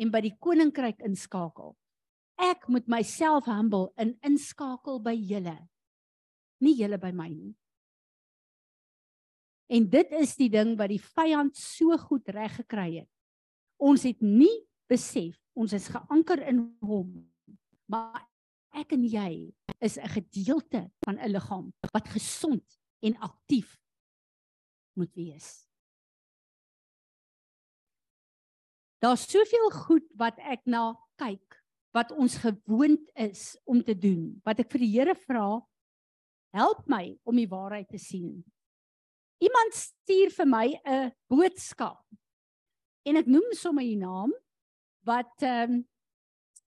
[0.00, 1.76] en by die koninkryk inskakel.
[2.40, 5.58] Ek moet myself humble en inskakel by julle.
[6.60, 7.54] nie julle by my nie.
[9.70, 13.08] En dit is die ding wat die vyand so goed reg gekry het.
[13.80, 14.52] Ons het nie
[14.90, 17.14] besef ons is geanker in hom.
[17.90, 18.26] Maar
[18.76, 22.64] ek en jy is 'n gedeelte van 'n liggaam wat gesond
[23.02, 23.78] en aktief
[24.94, 25.69] moet wees.
[29.00, 31.56] Daar's soveel goed wat ek na kyk
[31.96, 34.36] wat ons gewoond is om te doen.
[34.46, 35.58] Wat ek vir die Here vra,
[36.54, 38.42] help my om die waarheid te sien.
[39.40, 42.04] Iemand stuur vir my 'n boodskap.
[43.08, 44.32] En ek noem sommer die naam
[45.02, 45.88] wat ehm um,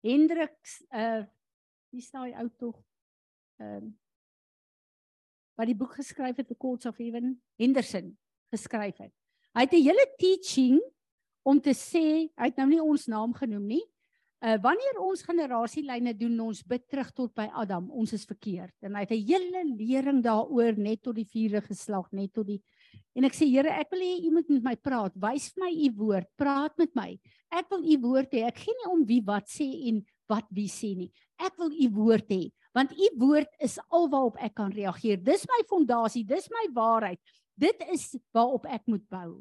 [0.05, 1.25] Hendriks uh
[1.91, 2.77] wie staan hy ou tog?
[3.59, 3.99] Ehm um,
[5.59, 8.13] wat die boek geskryf het The Courts of Heaven, Henderson
[8.55, 9.13] geskryf het.
[9.57, 10.79] Hy het 'n hele teaching
[11.49, 13.85] om te sê, hy het nou nie ons naam genoem nie.
[14.39, 18.75] Uh wanneer ons generasielyne doen, ons bid terug tot by Adam, ons is verkeerd.
[18.87, 22.63] En hy het 'n hele lering daaroor net tot die vierde geslag, net tot die
[23.19, 25.13] En ek sê Here, ek wil hê u moet met my praat.
[25.17, 26.29] Wys vir my u woord.
[26.39, 27.19] Praat met my.
[27.51, 28.45] Ek wil u woord hê.
[28.47, 31.11] Ek gee nie om wie wat sê en wat wie sê nie.
[31.41, 35.19] Ek wil u woord hê want u woord is alwaarop ek kan reageer.
[35.19, 37.19] Dis my fondasie, dis my waarheid.
[37.59, 39.41] Dit is waarop ek moet bou.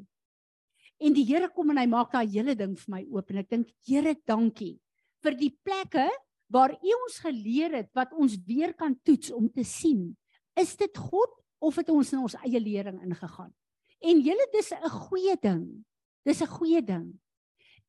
[0.98, 3.50] En die Here kom en hy maak daai hele ding vir my oop en ek
[3.50, 4.78] dink Here, dankie
[5.24, 6.06] vir die plekke
[6.52, 10.10] waar u ons geleer het wat ons weer kan toets om te sien
[10.58, 13.50] is dit God of het ons in ons eie lering ingegaan.
[13.98, 15.84] En julle dis 'n goeie ding.
[16.24, 17.18] Dis 'n goeie ding.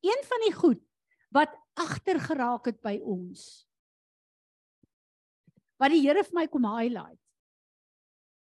[0.02, 0.82] Een van die goed
[1.32, 3.67] wat agter geraak het by ons.
[5.78, 7.19] Wat die Here vir my kom highlight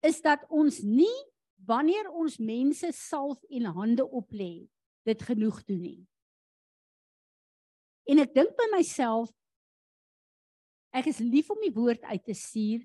[0.03, 1.32] is dat ons nie
[1.67, 4.67] wanneer ons mense salf en hande oplê
[5.07, 6.01] dit genoeg doen nie.
[8.11, 9.31] En ek dink by myself
[10.93, 12.83] ek is lief om die woord uit te stuur,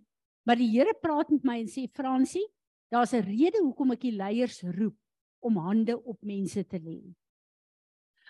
[0.47, 2.45] maar die Here praat met my en sê Fransie,
[2.91, 4.95] daar's 'n rede hoekom ek die leiers roep
[5.43, 7.01] om hande op mense te lê.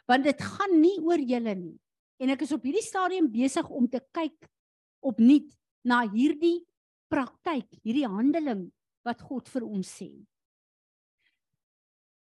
[0.08, 1.80] Want dit gaan nie oor julle nie.
[2.20, 4.50] En ek is op hierdie stadium besig om te kyk
[5.06, 6.66] opnuut na hierdie
[7.12, 8.72] praktyk, hierdie handeling
[9.06, 10.10] wat God vir ons sê.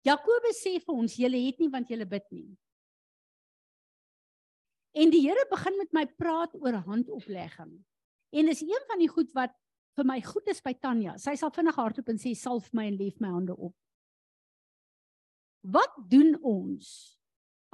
[0.09, 2.49] Jakobus sê vir ons julle het nie want julle bid nie.
[4.99, 7.75] En die Here begin met my praat oor handoplegging.
[8.33, 9.55] En dis een van die goed wat
[9.99, 11.17] vir my goed is by Tanya.
[11.19, 13.75] Sy sal vinnig hardop en sê salf my en lief my hande op.
[15.69, 16.89] Wat doen ons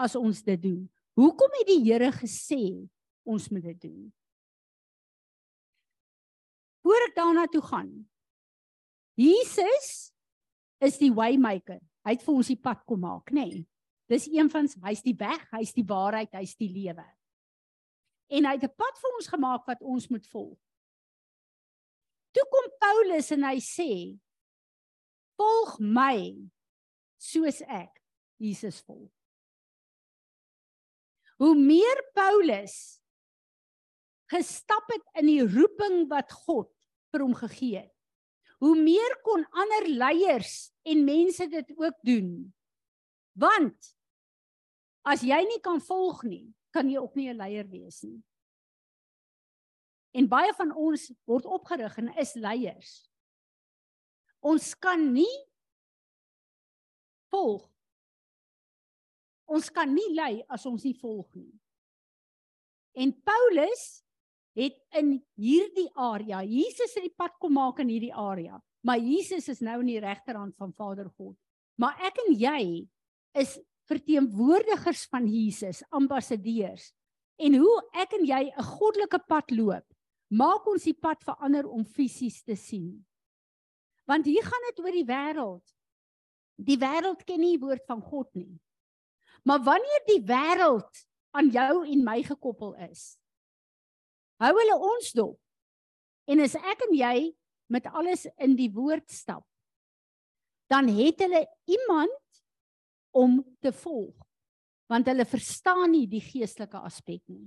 [0.01, 0.83] as ons dit doen?
[1.19, 2.89] Hoekom het die Here gesê
[3.29, 4.09] ons moet dit doen?
[6.85, 7.93] Voor ek daarna toe gaan.
[9.17, 10.11] Jesus
[10.85, 11.81] is die waymaker.
[12.05, 13.47] Hy het vir ons die pad kom maak, nê?
[13.49, 13.65] Nee.
[14.09, 17.07] Dis een van hy's die weg, hy's die waarheid, hy's die lewe.
[18.29, 20.59] En hy het 'n pad vir ons gemaak wat ons moet volg.
[22.35, 24.19] Toe kom Paulus en hy sê:
[25.39, 26.51] "Volg my
[27.17, 28.03] soos ek
[28.37, 29.11] Jesus volg."
[31.37, 33.01] hoe meer Paulus
[34.33, 36.71] gestap het in die roeping wat God
[37.13, 37.94] vir hom gegee het.
[38.59, 42.55] Hoe meer kon ander leiers en mense dit ook doen.
[43.33, 43.91] Want
[45.03, 48.23] as jy nie kan volg nie, kan jy ook nie 'n leier wees nie.
[50.15, 53.11] En baie van ons word opgerig en is leiers.
[54.41, 55.47] Ons kan nie
[57.31, 57.75] volg
[59.45, 61.53] Ons kan nie lei as ons nie volg nie.
[62.97, 64.04] En Paulus
[64.55, 69.49] het in hierdie area, Jesus het die pad kom maak in hierdie area, maar Jesus
[69.51, 71.37] is nou in die regterhand van Vader God.
[71.81, 72.61] Maar ek en jy
[73.41, 73.57] is
[73.91, 76.93] verteenwoordigers van Jesus, ambassadeurs.
[77.43, 79.85] En hoe ek en jy 'n goddelike pad loop,
[80.31, 83.05] maak ons die pad verander om fisies te sien.
[84.07, 85.75] Want hier gaan dit oor die wêreld.
[86.57, 88.61] Die wêreld ken nie die woord van God nie.
[89.45, 93.19] Maar wanneer die wêreld aan jou en my gekoppel is,
[94.45, 95.39] hou hulle ons dop.
[96.31, 97.17] En as ek en jy
[97.73, 99.45] met alles in die woord stap,
[100.73, 102.41] dan het hulle iemand
[103.15, 104.15] om te volg,
[104.91, 107.47] want hulle verstaan nie die geestelike aspek nie.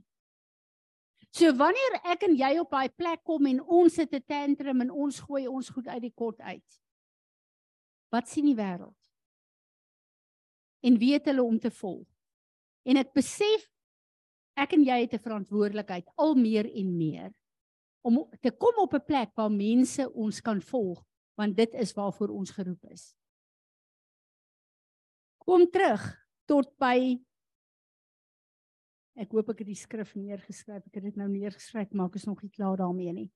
[1.34, 4.92] So wanneer ek en jy op daai plek kom en ons sit 'n tantrum en
[4.92, 6.82] ons gooi ons goed uit die kot uit.
[8.12, 8.96] Wat sien die wêreld?
[10.80, 12.08] en weet hulle om te volg.
[12.88, 13.66] En ek besef
[14.58, 17.32] ek en jy het 'n verantwoordelikheid al meer en meer
[18.02, 21.04] om te kom op 'n plek waar mense ons kan volg
[21.38, 23.16] want dit is waarvoor ons geroep is.
[25.38, 26.02] Kom terug
[26.46, 27.20] tot by
[29.18, 30.84] Ek hoop ek het die skrif neergeskryf.
[30.86, 33.32] Ek het dit nou neergeskryf, maar ek is nog nie klaar daarmee nie.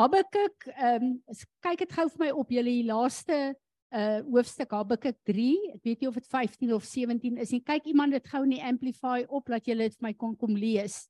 [0.00, 3.54] Habakuk, ehm um, kyk dit gou vir my op julle laaste
[3.90, 5.46] uh hoofstuk Habakuk 3.
[5.74, 7.62] Ek weet nie of dit 15 of 17 is nie.
[7.66, 10.54] Kyk iemand dit gou in die Amplify op dat jy dit vir my kon kom
[10.54, 11.02] lees.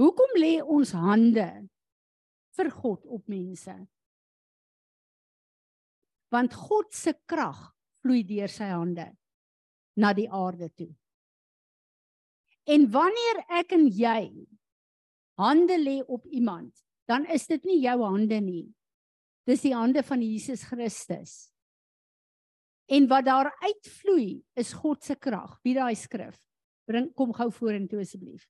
[0.00, 1.46] Hoekom lê ons hande
[2.56, 3.74] vir God op mense?
[6.34, 7.60] Want God se krag
[8.02, 9.12] vloei deur sy hande
[10.00, 10.90] na die aarde toe.
[12.66, 14.46] En wanneer ek en jy
[15.38, 16.72] hande lê op iemand,
[17.06, 18.66] dan is dit nie jou hande nie.
[19.44, 21.34] Dis die hande van Jesus Christus.
[22.88, 25.58] En wat daar uitvloei is God se krag.
[25.64, 26.36] Wie daai skrif?
[26.88, 28.44] Bring kom gou vorentoe asseblief.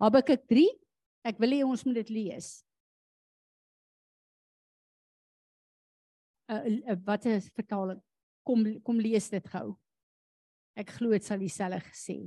[0.00, 0.66] Habakuk 3.
[1.28, 2.50] Ek wil hê ons moet dit lees.
[6.48, 8.00] Uh, uh wat is vertaling?
[8.48, 9.72] Kom kom lees dit gou.
[10.78, 12.20] Ek glo dit sal dieselfde gesê.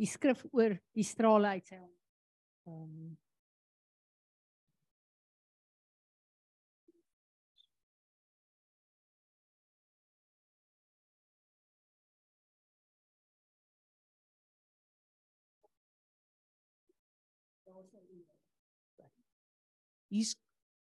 [0.00, 1.94] Die skrif oor die strale uit sy hand.
[2.66, 3.14] Um,
[20.10, 20.36] His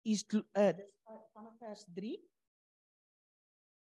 [0.04, 0.26] his
[0.56, 0.74] uh
[1.34, 2.18] vanaf vers 3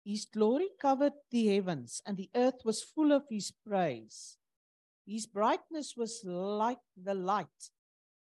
[0.04, 4.38] His glory covered the heavens and the earth was full of his praise.
[5.06, 7.70] His brightness was like the light.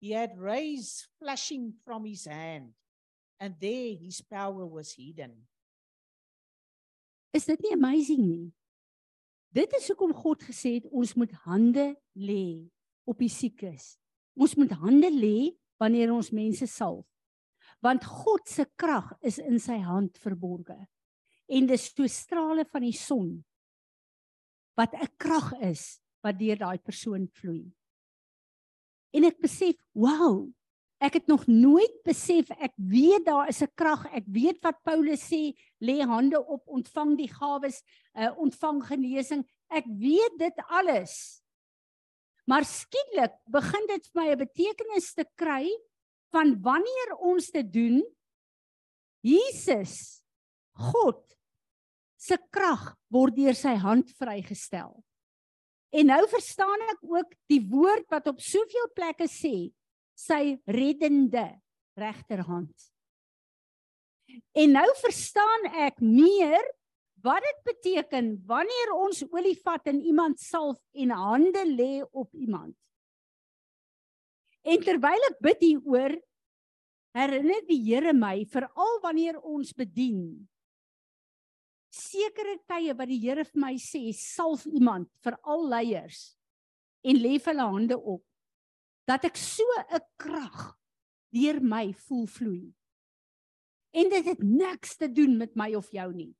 [0.00, 2.72] He had rays flashing from his hand
[3.38, 5.48] and there his power was hidden.
[7.32, 8.48] Is dit nie amazing nie?
[9.52, 12.70] Dit is hoekom God gesê het ons moet hande lê
[13.04, 13.99] op die siekes.
[14.36, 15.50] Ons moet hande lê
[15.80, 17.06] wanneer ons mense salf.
[17.80, 20.76] Want God se krag is in sy hand verborge.
[21.50, 23.40] En dis so strale van die son
[24.76, 27.72] wat 'n krag is wat deur daai persoon vloei.
[29.12, 30.48] En ek besef, wow,
[31.00, 34.06] ek het nog nooit besef ek weet daar is 'n krag.
[34.12, 37.82] Ek weet wat Paulus sê, lê hande op, ontvang die gawes,
[38.14, 39.44] uh, ontvang genesing.
[39.70, 41.39] Ek weet dit alles.
[42.50, 45.70] Maar skielik begin dit vir my 'n betekenis te kry
[46.34, 48.02] van wanneer ons dit doen
[49.22, 50.22] Jesus
[50.74, 51.22] God
[52.16, 54.92] se krag word deur sy hand vrygestel.
[55.90, 59.72] En nou verstaan ek ook die woord wat op soveel plekke sê
[60.14, 61.48] sy reddende
[61.98, 62.72] regterhand.
[64.54, 66.62] En nou verstaan ek meer
[67.22, 72.76] wat dit beteken wanneer ons olie vat en iemand salf en hande lê op iemand.
[74.62, 76.16] En terwyl ek bid hieroor,
[77.16, 80.48] herinner die Here my veral wanneer ons bedien.
[81.90, 86.30] Sekere tye wat die Here vir my sê, salf iemand vir al leiers
[87.02, 88.22] en lê hulle hande op
[89.08, 90.76] dat ek so 'n krag
[91.32, 92.74] deur my voel vloei.
[93.92, 96.34] En dit het niks te doen met my of jou nie.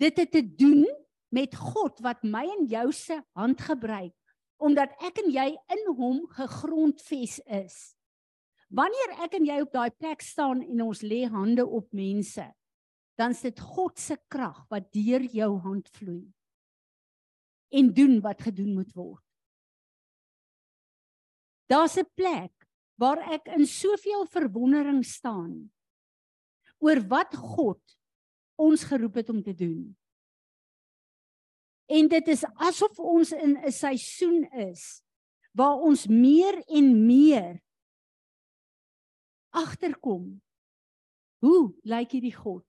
[0.00, 0.86] Dit het te doen
[1.28, 4.16] met God wat my en jou se hand gebruik
[4.60, 7.76] omdat ek en jy in hom gegrondves is.
[8.68, 12.44] Wanneer ek en jy op daai plek staan en ons lê hande op mense,
[13.16, 16.28] dan is dit God se krag wat deur jou hand vloei
[17.72, 19.24] en doen wat gedoen moet word.
[21.70, 22.52] Daar's 'n plek
[22.98, 25.70] waar ek in soveel verwondering staan
[26.78, 27.80] oor wat God
[28.60, 29.96] ons geroep het om te doen.
[31.90, 35.02] En dit is asof ons in 'n seisoen is
[35.52, 37.62] waar ons meer en meer
[39.50, 40.42] agterkom.
[41.42, 42.66] Hoe lyk hierdie God?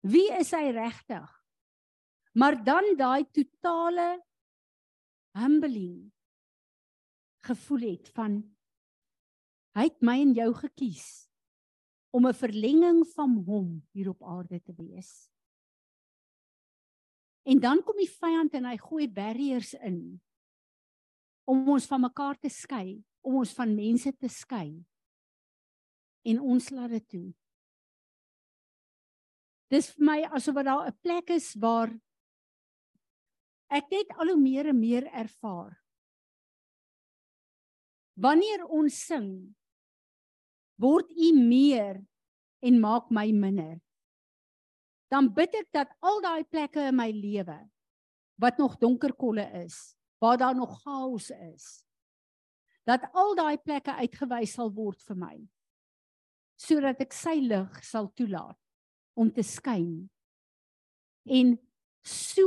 [0.00, 1.28] Wie is hy regtig?
[2.32, 4.24] Maar dan daai totale
[5.36, 6.12] humbling
[7.46, 8.40] gevoel het van
[9.76, 11.25] hy het my en jou gekies
[12.10, 15.30] om 'n verlenging van hom hier op aarde te wees.
[17.46, 20.20] En dan kom die vyand en hy gooi barriers in
[21.46, 24.84] om ons van mekaar te skei, om ons van mense te skei.
[26.26, 27.28] En ons laat dit toe.
[29.70, 31.90] Dis vir my asof daar 'n plek is waar
[33.70, 35.78] ek net al hoe meer en meer ervaar.
[38.14, 39.54] Wanneer ons sing,
[40.80, 42.00] word u meer
[42.60, 43.78] en maak my minder.
[45.10, 47.58] Dan bid ek dat al daai plekke in my lewe
[48.42, 51.86] wat nog donker kolle is, waar daar nog chaos is,
[52.86, 55.36] dat al daai plekke uitgewys sal word vir my
[56.56, 58.56] sodat ek sy lig sal toelaat
[59.20, 60.06] om te skyn
[61.38, 61.56] en
[62.06, 62.46] so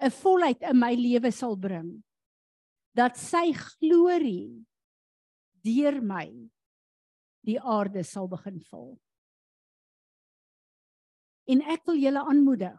[0.00, 1.90] 'n volheid in my lewe sal bring
[2.96, 4.64] dat sy glorie
[5.66, 6.28] deur my
[7.46, 8.96] die aarde sal begin vul.
[11.46, 12.78] En ek wil julle aanmoedig.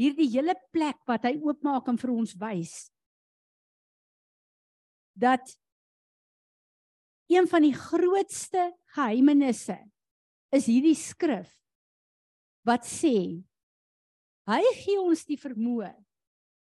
[0.00, 2.74] Hierdie hele plek wat hy oopmaak en vir ons wys
[5.20, 5.58] dat
[7.28, 9.76] een van die grootste geheimenisse
[10.56, 11.50] is hierdie skrif
[12.66, 13.42] wat sê
[14.50, 15.92] hy gee ons die vermoë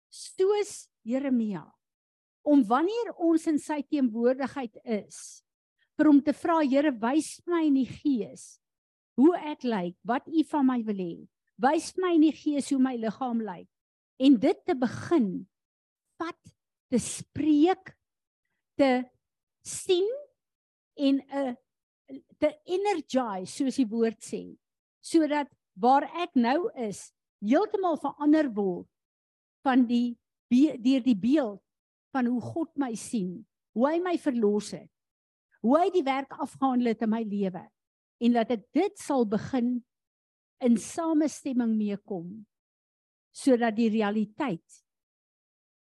[0.09, 1.63] soos Jeremia
[2.47, 5.43] om wanneer ons in sy teenwoordigheid is
[5.97, 8.57] vir hom te vra Here wys my in die gees
[9.17, 11.15] hoe ek lyk wat u van my wil hê.
[11.57, 13.67] Wys my in die gees hoe my liggaam lyk.
[14.21, 15.29] En dit te begin
[16.21, 16.53] vat
[16.91, 17.95] te spreek
[18.77, 18.91] te
[19.65, 20.07] sien
[20.97, 21.55] en 'n uh,
[22.39, 24.55] te energize soos die woord sê
[25.03, 27.11] sodat waar ek nou is
[27.43, 28.87] heeltemal verander word
[29.67, 30.17] van die
[30.49, 31.61] deur die beeld
[32.15, 33.43] van hoe God my sien,
[33.75, 34.87] hoe hy my verlos het,
[35.67, 37.65] hoe hy die werk afgehandel het in my lewe
[38.23, 39.75] en dat ek dit sal begin
[40.63, 42.29] in samestemming meekom
[43.35, 44.79] sodat die realiteit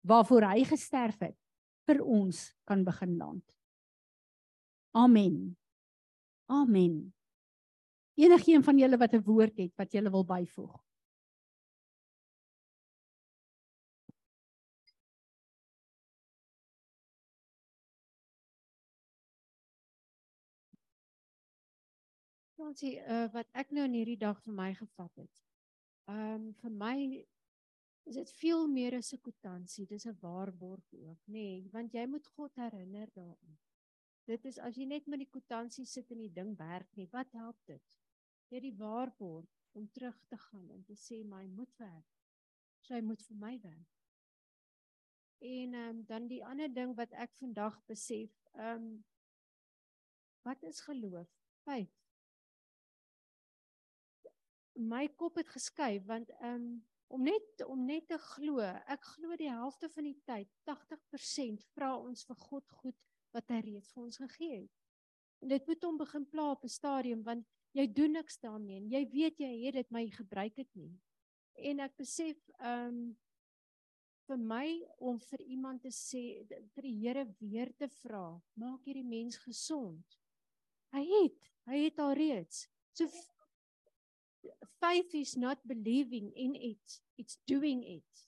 [0.06, 1.36] waarvoor hy gesterf het
[1.88, 3.44] vir ons kan begin land.
[4.96, 5.56] Amen.
[6.48, 7.12] Amen.
[8.16, 10.74] Enigeen van julle wat 'n woord het wat julle wil byvoeg.
[22.64, 25.40] Ons uh, wat ek nou in hierdie dag vir my gevat het.
[26.10, 26.96] Ehm um, vir my
[28.04, 32.06] is dit veel meer as 'n kwitansie, dis 'n waarborg ook, nê, nee, want jy
[32.06, 33.58] moet God herinner daaraan.
[34.26, 37.32] Dit is as jy net met die kwitansie sit en die ding werk nie, wat
[37.32, 37.98] help dit?
[38.48, 42.12] Jy die waarborg om terug te gaan en te sê my moet werk.
[42.80, 43.92] Sy moet vir my werk.
[45.40, 49.04] En ehm um, dan die ander ding wat ek vandag besef, ehm um,
[50.42, 51.30] wat is geloof?
[51.64, 52.03] Faith
[54.74, 58.60] my kop het geskuif want um, om net om net te glo,
[58.90, 62.98] ek glo die helfte van die tyd, 80% vra ons vir God goed
[63.34, 64.72] wat hy reeds vir ons gegee het.
[65.42, 68.88] En dit moet hom begin pla op 'n stadium want jy doen niks daarmee en
[68.90, 70.94] jy weet jy het dit maar jy gebruik dit nie.
[71.54, 73.16] En ek besef um
[74.26, 74.68] vir my
[74.98, 80.18] om vir iemand te sê vir die Here weer te vra, maak hierdie mens gesond.
[80.94, 82.68] Hy het, hy het al reeds.
[82.94, 83.08] So
[84.80, 88.24] faith is not believing in it it's doing it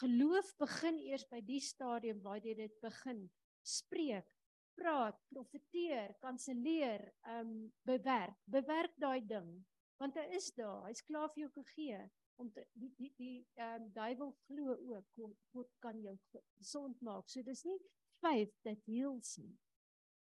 [0.00, 3.26] geloof begin eers by die stadium waar jy dit begin.
[3.66, 4.28] Spreek
[4.76, 7.06] praat profeteer kanselleer
[7.38, 7.52] um
[7.88, 9.48] bewerk bewerk daai ding
[9.96, 10.84] want hy is daar.
[10.90, 12.02] Hy's klaar vir jou gegee
[12.36, 15.22] om te, die die die um duiwel glo ook
[15.54, 16.16] God kan jou
[16.58, 17.30] gesond maak.
[17.32, 17.80] So dis nie
[18.20, 19.56] faith that heals me.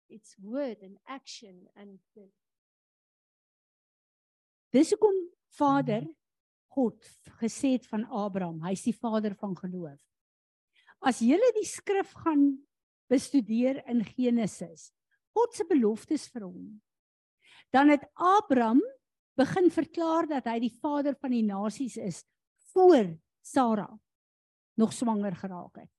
[0.08, 2.30] It's word and action and the
[4.74, 5.14] Dis hoekom
[5.54, 6.02] Vader
[6.74, 7.06] God
[7.38, 10.00] gesê het van Abraham, hy's die vader van geloof.
[10.98, 12.56] As jy die skrif gaan
[13.12, 14.88] bestudeer in Genesis,
[15.36, 16.64] God se beloftes vir hom,
[17.70, 18.80] dan het Abraham
[19.38, 22.22] begin verklaar dat hy die vader van die nasies is
[22.72, 23.12] voor
[23.46, 23.86] Sara
[24.78, 25.90] nog swanger geraak het.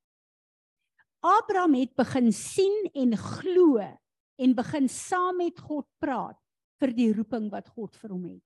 [1.24, 6.40] Abraham het begin sien en glo en begin saam met God praat
[6.84, 8.44] vir die roeping wat God vir hom het.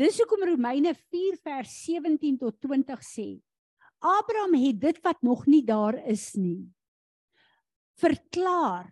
[0.00, 3.26] Dis hoekom Romeine 4 vers 17 tot 20 sê:
[4.02, 6.72] Abraham het dit wat nog nie daar is nie
[8.00, 8.88] verklaar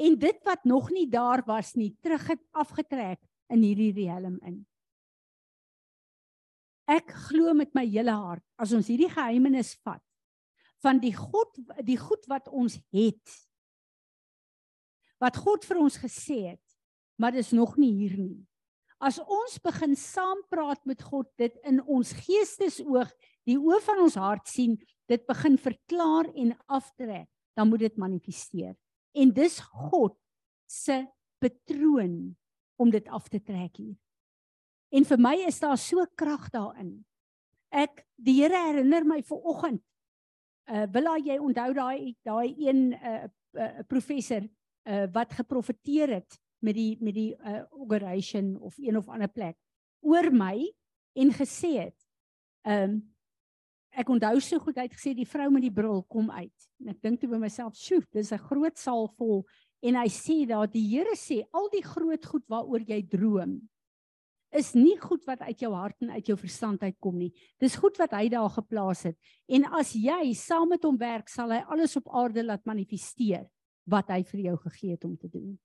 [0.00, 3.20] en dit wat nog nie daar was nie terug afgetrek
[3.52, 4.64] in hierdie riem in.
[6.90, 10.02] Ek glo met my hele hart as ons hierdie geheimenis vat
[10.84, 11.56] van die God
[11.86, 13.36] die goed wat ons het
[15.22, 16.76] wat God vir ons gesê het
[17.16, 18.42] maar dis nog nie hier nie
[19.02, 23.10] as ons begin saam praat met God, dit in ons geestesoog,
[23.48, 24.76] die oë van ons hart sien,
[25.10, 28.74] dit begin verklaar en aftrek, dan moet dit manifesteer.
[29.14, 29.58] En dis
[29.90, 30.16] God
[30.70, 31.04] se
[31.42, 32.34] patroon
[32.80, 33.96] om dit af te trek hier.
[34.94, 36.96] En vir my is daar so krag daarin.
[37.74, 39.82] Ek die Here herinner my ver oggend.
[40.70, 43.26] Uh wil jy onthou daai daai een uh,
[43.58, 44.46] uh professor
[44.88, 49.58] uh wat geprofeteer het met die met die uh, operation of een of ander plek
[50.04, 50.56] oor my
[51.14, 51.98] en gesê het
[52.64, 53.02] ehm um,
[53.94, 56.64] ek onthou so goed hy het gesê die vrou met die bril kom uit.
[56.82, 59.44] En ek dink toe by myself sjoe dis 'n groot saal vol.
[59.86, 63.60] En hy sê daar die Here sê al die groot goed waaroor jy droom
[64.54, 67.32] is nie goed wat uit jou hart en uit jou verstand uitkom nie.
[67.58, 69.16] Dis goed wat hy daar geplaas het.
[69.50, 73.48] En as jy saam met hom werk sal hy alles op aarde laat manifesteer
[73.90, 75.58] wat hy vir jou gegee het om te doen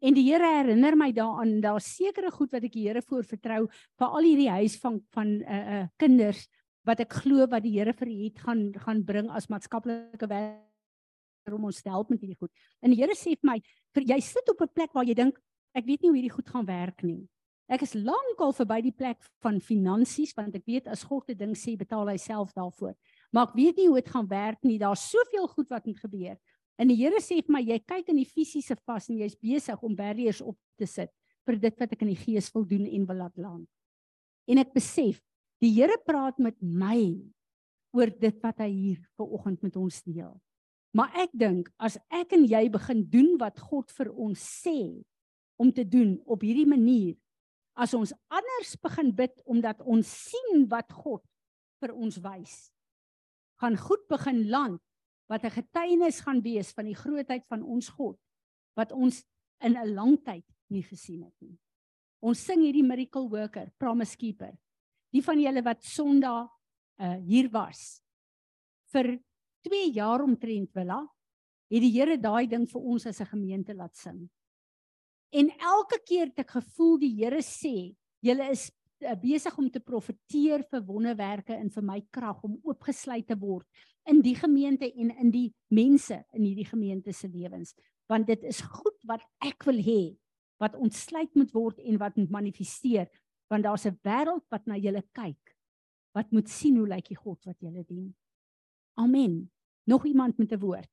[0.00, 3.66] En die Here herinner my daaraan, daar's sekere goed wat ek die Here voor vertrou
[3.68, 6.46] vir al hierdie huis van van uh uh kinders
[6.88, 11.66] wat ek glo wat die Here vir het gaan gaan bring as maatskaplike werk om
[11.68, 12.52] ons te help met hierdie goed.
[12.80, 13.58] En die Here sê vir my,
[13.94, 15.36] vir jy sit op 'n plek waar jy dink
[15.74, 17.28] ek weet nie hoe hierdie goed gaan werk nie.
[17.70, 21.54] Ek is lankal verby die plek van finansies want ek weet as God 'n ding
[21.54, 22.96] sê, betaal hy self daarvoor.
[23.32, 24.78] Maar ek weet nie hoe dit gaan werk nie.
[24.78, 26.36] Daar's soveel goed wat moet gebeur.
[26.80, 29.82] En die Here sê vir my, jy kyk in die fisiese vas en jy's besig
[29.84, 31.12] om barriers op te sit
[31.48, 33.66] vir dit wat ek in die gees wil doen en wil laat land.
[34.48, 35.20] En ek besef,
[35.60, 37.20] die Here praat met my
[37.96, 40.32] oor dit wat hy hier vanoggend met ons deel.
[40.96, 45.02] Maar ek dink as ek en jy begin doen wat God vir ons sê
[45.60, 47.14] om te doen op hierdie manier,
[47.76, 51.22] as ons anders begin bid omdat ons sien wat God
[51.80, 52.70] vir ons wys
[53.60, 54.80] gaan goed begin land
[55.30, 58.18] wat 'n getuienis gaan wees van die grootheid van ons God
[58.74, 59.24] wat ons
[59.62, 61.58] in 'n lang tyd nie gesien het nie.
[62.20, 64.52] Ons sing hierdie miracle worker, promise keeper.
[65.12, 66.50] Die van julle wat Sondag
[67.00, 68.02] uh hier was
[68.92, 69.20] vir
[69.62, 71.06] 2 jaar omtrent willa,
[71.70, 74.28] het die Here daai ding vir ons as 'n gemeente laat sing.
[75.32, 78.70] En elke keer het ek gevoel die Here sê, julle is
[79.00, 83.66] uh, besig om te profeteer vir wonderwerke en vir my krag om oopgesluit te word
[84.08, 87.74] in die gemeente en in die mense in hierdie gemeente se lewens,
[88.06, 90.16] want dit is goed wat ek wil hê
[90.60, 93.08] wat ontsluit moet word en wat moet manifesteer,
[93.48, 95.56] want daar's 'n wêreld wat na julle kyk.
[96.12, 98.14] Wat moet sien hoe lyk die God wat julle dien.
[98.94, 99.50] Amen.
[99.86, 100.90] Nog iemand met 'n woord?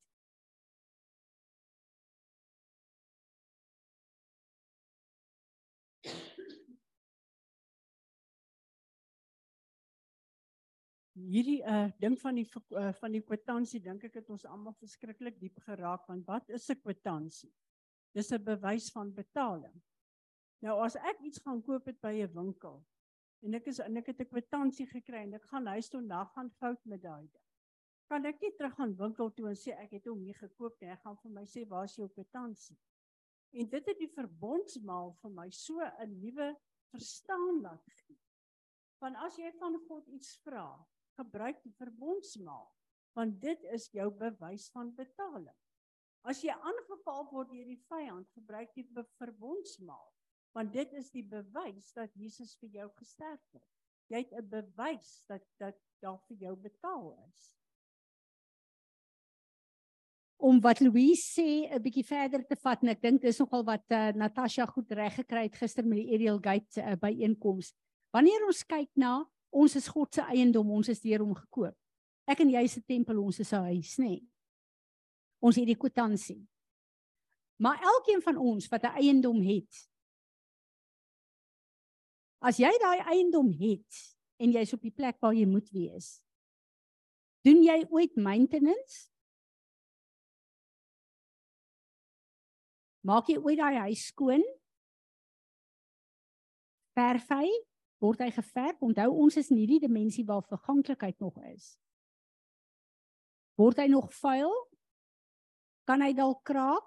[11.17, 15.39] Hierdie uh ding van die uh, van die kwitansie dink ek het ons almal verskriklik
[15.39, 17.53] diep geraak want wat is 'n kwitansie?
[18.13, 19.81] Dis 'n bewys van betaling.
[20.61, 22.83] Nou as ek iets gaan koop het by 'n winkel
[23.41, 26.23] en ek is en ek het 'n kwitansie gekry en ek gaan huis toe na
[26.25, 27.45] gaan fout met daai ding.
[28.07, 30.89] Kan ek nie terug gaan winkel toe en sê ek het hom nie gekoop nie.
[30.89, 32.77] Hy gaan vir my sê waar is jou kwitansie?
[33.53, 36.55] En dit het die verbondsmaal vir my so 'n nuwe
[36.91, 38.17] verstaan laat gee.
[39.01, 40.87] Want as jy van God iets vra,
[41.17, 42.67] gebruik die verbondsmaal
[43.17, 45.55] want dit is jou bewys van betaling.
[46.21, 48.85] As jy aangeval word deur die vyand, gebruik die
[49.17, 50.05] verbondsmaal
[50.57, 53.65] want dit is die bewys dat Jesus vir jou gesterf het.
[54.09, 57.53] Jy het 'n bewys dat dat daar vir jou betaal is.
[60.37, 63.85] Om wat Louise sê 'n bietjie verder te vat en ek dink dis nogal wat
[63.89, 67.73] uh, Natasha goed reg gekry het gister met die Ariel Gate uh, byeenkoms.
[68.13, 71.75] Wanneer ons kyk na ons is God se eiendom, ons is deur hom gekoop.
[72.27, 74.09] Ek en jy se tempel, ons is sy huis, nê.
[74.17, 74.23] Nee.
[75.43, 76.41] Ons het die kwitansie.
[77.61, 79.89] Maar elkeen van ons wat 'n eiendom het,
[82.39, 86.21] as jy daai eiendom het en jy's op die plek waar jy moet wees,
[87.41, 89.09] doen jy ooit maintenance?
[93.01, 94.43] Maak jy ooit daai huis skoon?
[96.97, 97.47] Verf hy?
[98.03, 98.81] Word hy geverf.
[98.83, 101.75] Onthou ons is in hierdie dimensie waar verganklikheid nog is.
[103.57, 104.53] Word hy nog vuil?
[105.87, 106.85] Kan hy dalk kraak?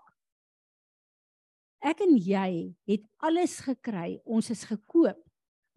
[1.81, 4.21] Ek en jy het alles gekry.
[4.29, 5.19] Ons is gekoop,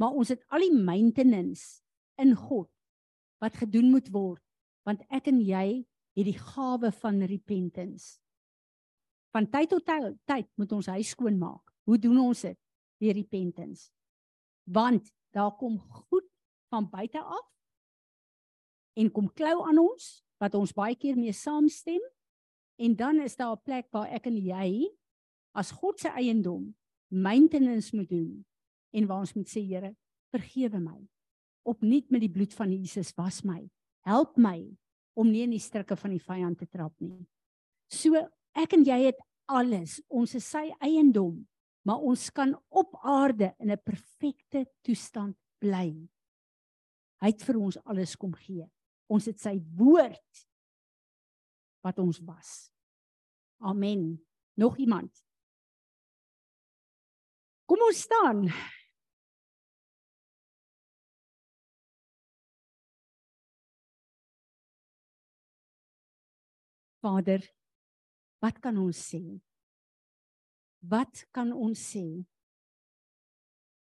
[0.02, 1.82] maar ons het al die maintenance
[2.20, 2.70] in God
[3.44, 4.44] wat gedoen moet word,
[4.88, 5.84] want ek en jy
[6.16, 8.20] het die gawe van repentance.
[9.34, 9.90] Van tyd tot
[10.30, 11.64] tyd moet ons huis skoon maak.
[11.90, 12.58] Hoe doen ons dit?
[13.02, 13.90] Deur repentance.
[14.70, 16.28] Want daar kom goed
[16.70, 17.48] van buite af.
[18.94, 22.02] En kom klou aan ons wat ons baie keer mee saamstem.
[22.82, 24.90] En dan is daar 'n plek waar ek en jy
[25.52, 26.76] as God se eiendom
[27.08, 28.46] maintenance moet doen
[28.92, 29.96] en waar ons moet sê Here
[30.30, 31.10] vergewe my.
[31.64, 33.70] Opnuut met die bloed van Jesus was my.
[34.02, 34.78] Help my
[35.14, 37.28] om nie in die strikke van die vyand te trap nie.
[37.88, 38.16] So
[38.54, 40.02] ek en jy het alles.
[40.10, 41.48] Ons is sy eiendom
[41.84, 46.10] maar ons kan op aarde in 'n perfekte toestand bly.
[47.22, 48.72] Hy het vir ons alles kom gee.
[49.08, 50.48] Ons het sy woord
[51.82, 52.72] wat ons was.
[53.60, 54.26] Amen.
[54.54, 55.24] Nog iemand?
[57.66, 58.48] Kom ons staan.
[67.04, 67.44] Vader,
[68.40, 69.20] wat kan ons sê?
[70.90, 72.06] Wat kan ons sê?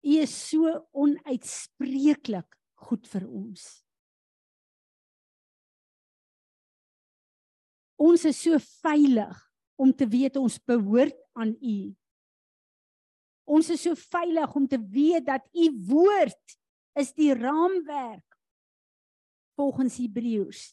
[0.05, 3.65] U is so onuitspreeklik goed vir ons.
[7.95, 9.37] Ons is so veilig
[9.81, 11.77] om te weet ons behoort aan U.
[13.45, 16.57] Ons is so veilig om te weet dat u woord
[16.97, 18.37] is die raamwerk
[19.55, 20.71] volgens Hebreërs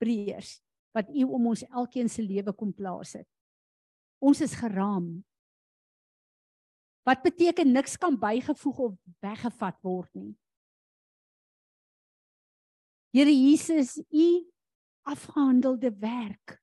[0.00, 0.56] Breërs
[0.96, 3.28] wat u om ons elkeen se lewe kom plaas het.
[4.24, 5.20] Ons is geraam.
[7.06, 10.34] Wat beteken niks kan bygevoeg of weggevat word nie.
[13.14, 14.26] Here Jesus, u
[15.06, 16.58] afgehandelde werk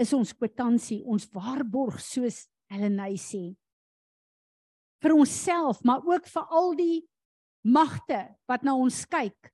[0.00, 3.42] is ons kwitansie, ons waarborg soos Helleny sê.
[5.02, 6.98] vir onsself, maar ook vir al die
[7.66, 9.50] magte wat na ons kyk.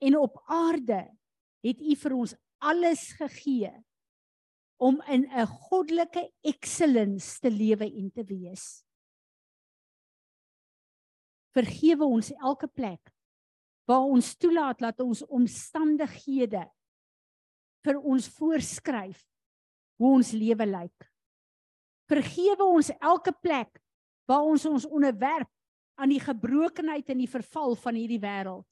[0.00, 1.02] En op aarde
[1.66, 2.34] het U vir ons
[2.64, 3.72] alles gegee
[4.80, 8.84] om in 'n goddelike excellence te lewe en te wees.
[11.52, 13.12] Vergewe ons elke plek
[13.84, 16.64] waar ons toelaat dat ons omstandighede
[17.84, 19.20] vir ons voorskryf
[19.98, 21.08] hoe ons lewe lyk.
[22.08, 23.82] Vergewe ons elke plek
[24.26, 25.50] waar ons ons onderwerp
[26.00, 28.68] aan die gebrokenheid en die verval van hierdie wêreld.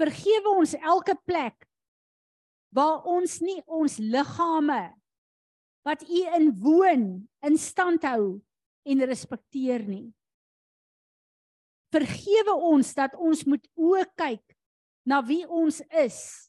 [0.00, 1.68] Vergewe ons elke plek
[2.72, 4.80] waar ons nie ons liggame
[5.86, 7.06] wat u in woon
[7.44, 8.40] in stand hou
[8.88, 10.08] en respekteer nie.
[11.92, 14.56] Vergewe ons dat ons moet oë kyk
[15.04, 16.48] na wie ons is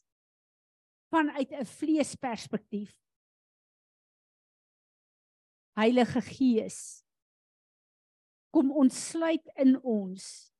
[1.12, 2.94] vanuit 'n vleesperspektief.
[5.76, 7.04] Heilige Gees
[8.50, 10.52] kom ontsluit in ons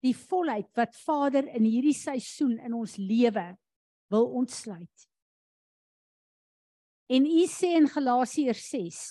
[0.00, 3.56] die volheid wat Vader in hierdie seisoen in ons lewe
[4.14, 5.08] wil ontsluit.
[7.10, 9.02] En u sê in Galasiërs 6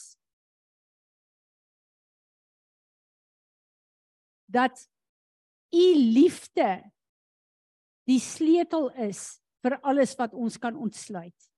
[4.54, 4.90] dat
[5.74, 6.70] u liefde
[8.10, 11.50] die sleutel is vir alles wat ons kan ontsluit.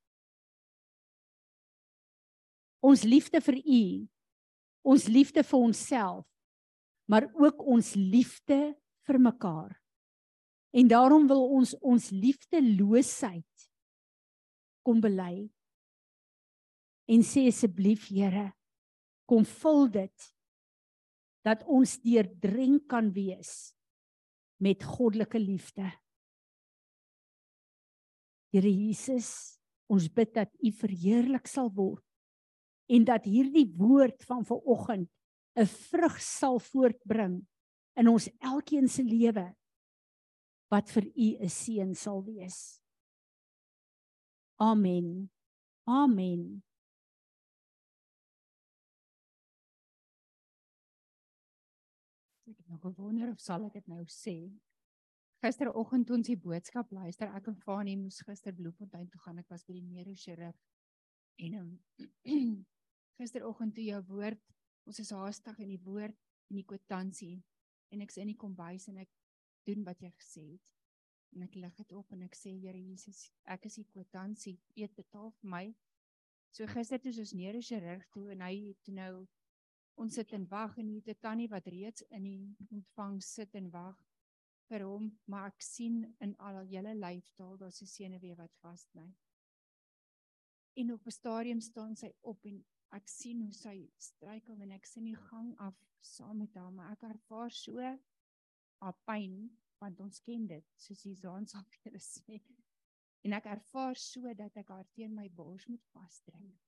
[2.86, 3.84] Ons liefde vir U,
[4.86, 6.26] ons liefde vir onsself,
[7.10, 8.60] maar ook ons liefde
[9.10, 9.74] vir mekaar.
[10.76, 13.68] En daarom wil ons ons liefdeloosheid
[14.84, 15.48] kom bely.
[17.08, 18.50] En sê asseblief Here,
[19.30, 20.28] kom vul dit
[21.46, 23.72] dat ons deurdrink kan wees
[24.60, 25.88] met goddelike liefde.
[28.52, 29.30] Here Jesus,
[29.92, 32.04] ons bid dat U verheerlik sal word
[32.92, 35.10] en dat hierdie woord van vanoggend
[35.56, 37.46] 'n vrug sal voortbring
[37.96, 39.46] in ons elkeen se lewe
[40.70, 42.82] wat vir U 'n seën sal wees.
[44.60, 45.30] Amen.
[45.84, 46.64] Amen.
[52.48, 54.54] Ek het nog gewonder of sal ek dit nou sê
[55.46, 59.42] gisteroggend toe ons die boodskap luister, ek en Fanie moes gister Bloemfontein toe gaan.
[59.42, 60.56] Ek was by die neurochirurg.
[61.46, 61.70] En um,
[63.20, 64.42] gisteroggend toe jou woord,
[64.90, 66.16] ons is haastig in die woord
[66.50, 67.36] en die kwitansie
[67.94, 69.12] en ek's in die kombuis en ek
[69.66, 70.72] doen wat jy gesê het.
[71.36, 74.96] En ek lig dit op en ek sê Here Jesus, ek is die kwitansie, eet
[74.96, 75.66] betaal vir my.
[76.56, 79.14] So gister toe ons neurochirurg toe en hy toe nou
[80.00, 83.70] ons sit en wag en hier 'n tannie wat reeds in die ontvang sit en
[83.72, 84.00] wag
[84.70, 89.14] vir hom, maar ek sien in al julle lyfstaal daar's 'n senuwee wat vasbly.
[90.76, 94.86] En op 'n stadium staan sy op en ek sien hoe sy struikel en ek
[94.86, 97.80] sien die gang af saam met haar, maar ek ervaar so
[98.86, 99.46] haar pyn
[99.82, 102.40] want ons ken dit, soos die Zaan sal vir sê.
[103.26, 106.62] En ek ervaar so dat ek haar teen my bors moet vasdruk.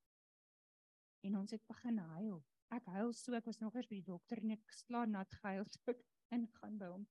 [1.28, 2.40] En ons het begin huil.
[2.74, 5.68] Ek huil so, ek was nog eers by die dokter en ek slaan nat gehuil
[5.72, 6.04] toe ek
[6.38, 7.06] ingaan by hom.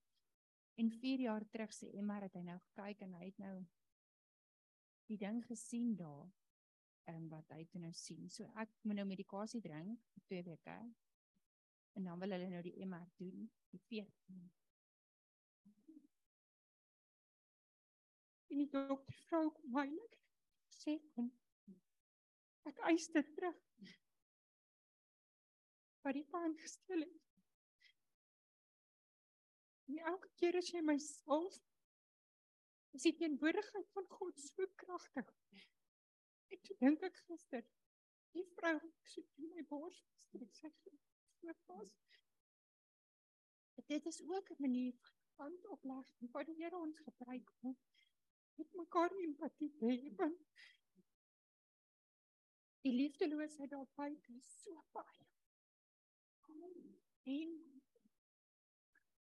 [0.77, 3.55] En 4 jaar terug sê Emma dat hy nou gekyk en hy het nou
[5.09, 6.27] die ding gesien daar.
[7.09, 8.27] En wat hy toe nou sien.
[8.35, 10.77] So ek moet nou medikasie drink vir 2 weke.
[11.97, 14.43] En dan wil hulle nou die MR doen, die 14.
[18.57, 20.13] En die dokter vrou kom heilig
[20.73, 21.27] sê kom.
[22.71, 23.59] Ek eis dit terug.
[26.07, 27.43] Wat die paan gestel het.
[29.93, 31.59] En elke keer as jy my salf,
[32.97, 35.37] is die teenwoordigheid van God so kragtig.
[36.57, 37.69] Ek dink ek gister,
[38.33, 38.79] die vrou
[39.13, 40.01] so in my bors
[40.33, 40.97] gestreek sê
[41.43, 41.93] so pas.
[43.93, 44.97] Dit is ook 'n manier
[45.37, 47.77] van oplag wat die Here ons gebruik om
[48.57, 50.29] met mekaar empatie te hê.
[52.87, 55.25] Die liefdeloosheid daar buite is so baie.
[57.27, 57.55] En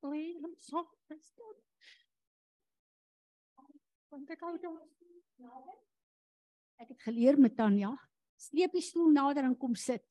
[0.09, 0.83] Lee, I'm so
[1.19, 1.61] staan.
[4.09, 4.77] Want ek hou dan.
[6.77, 7.95] Ek het geleer met Tanya
[8.37, 10.03] Sleep die stoel nader en kom sit.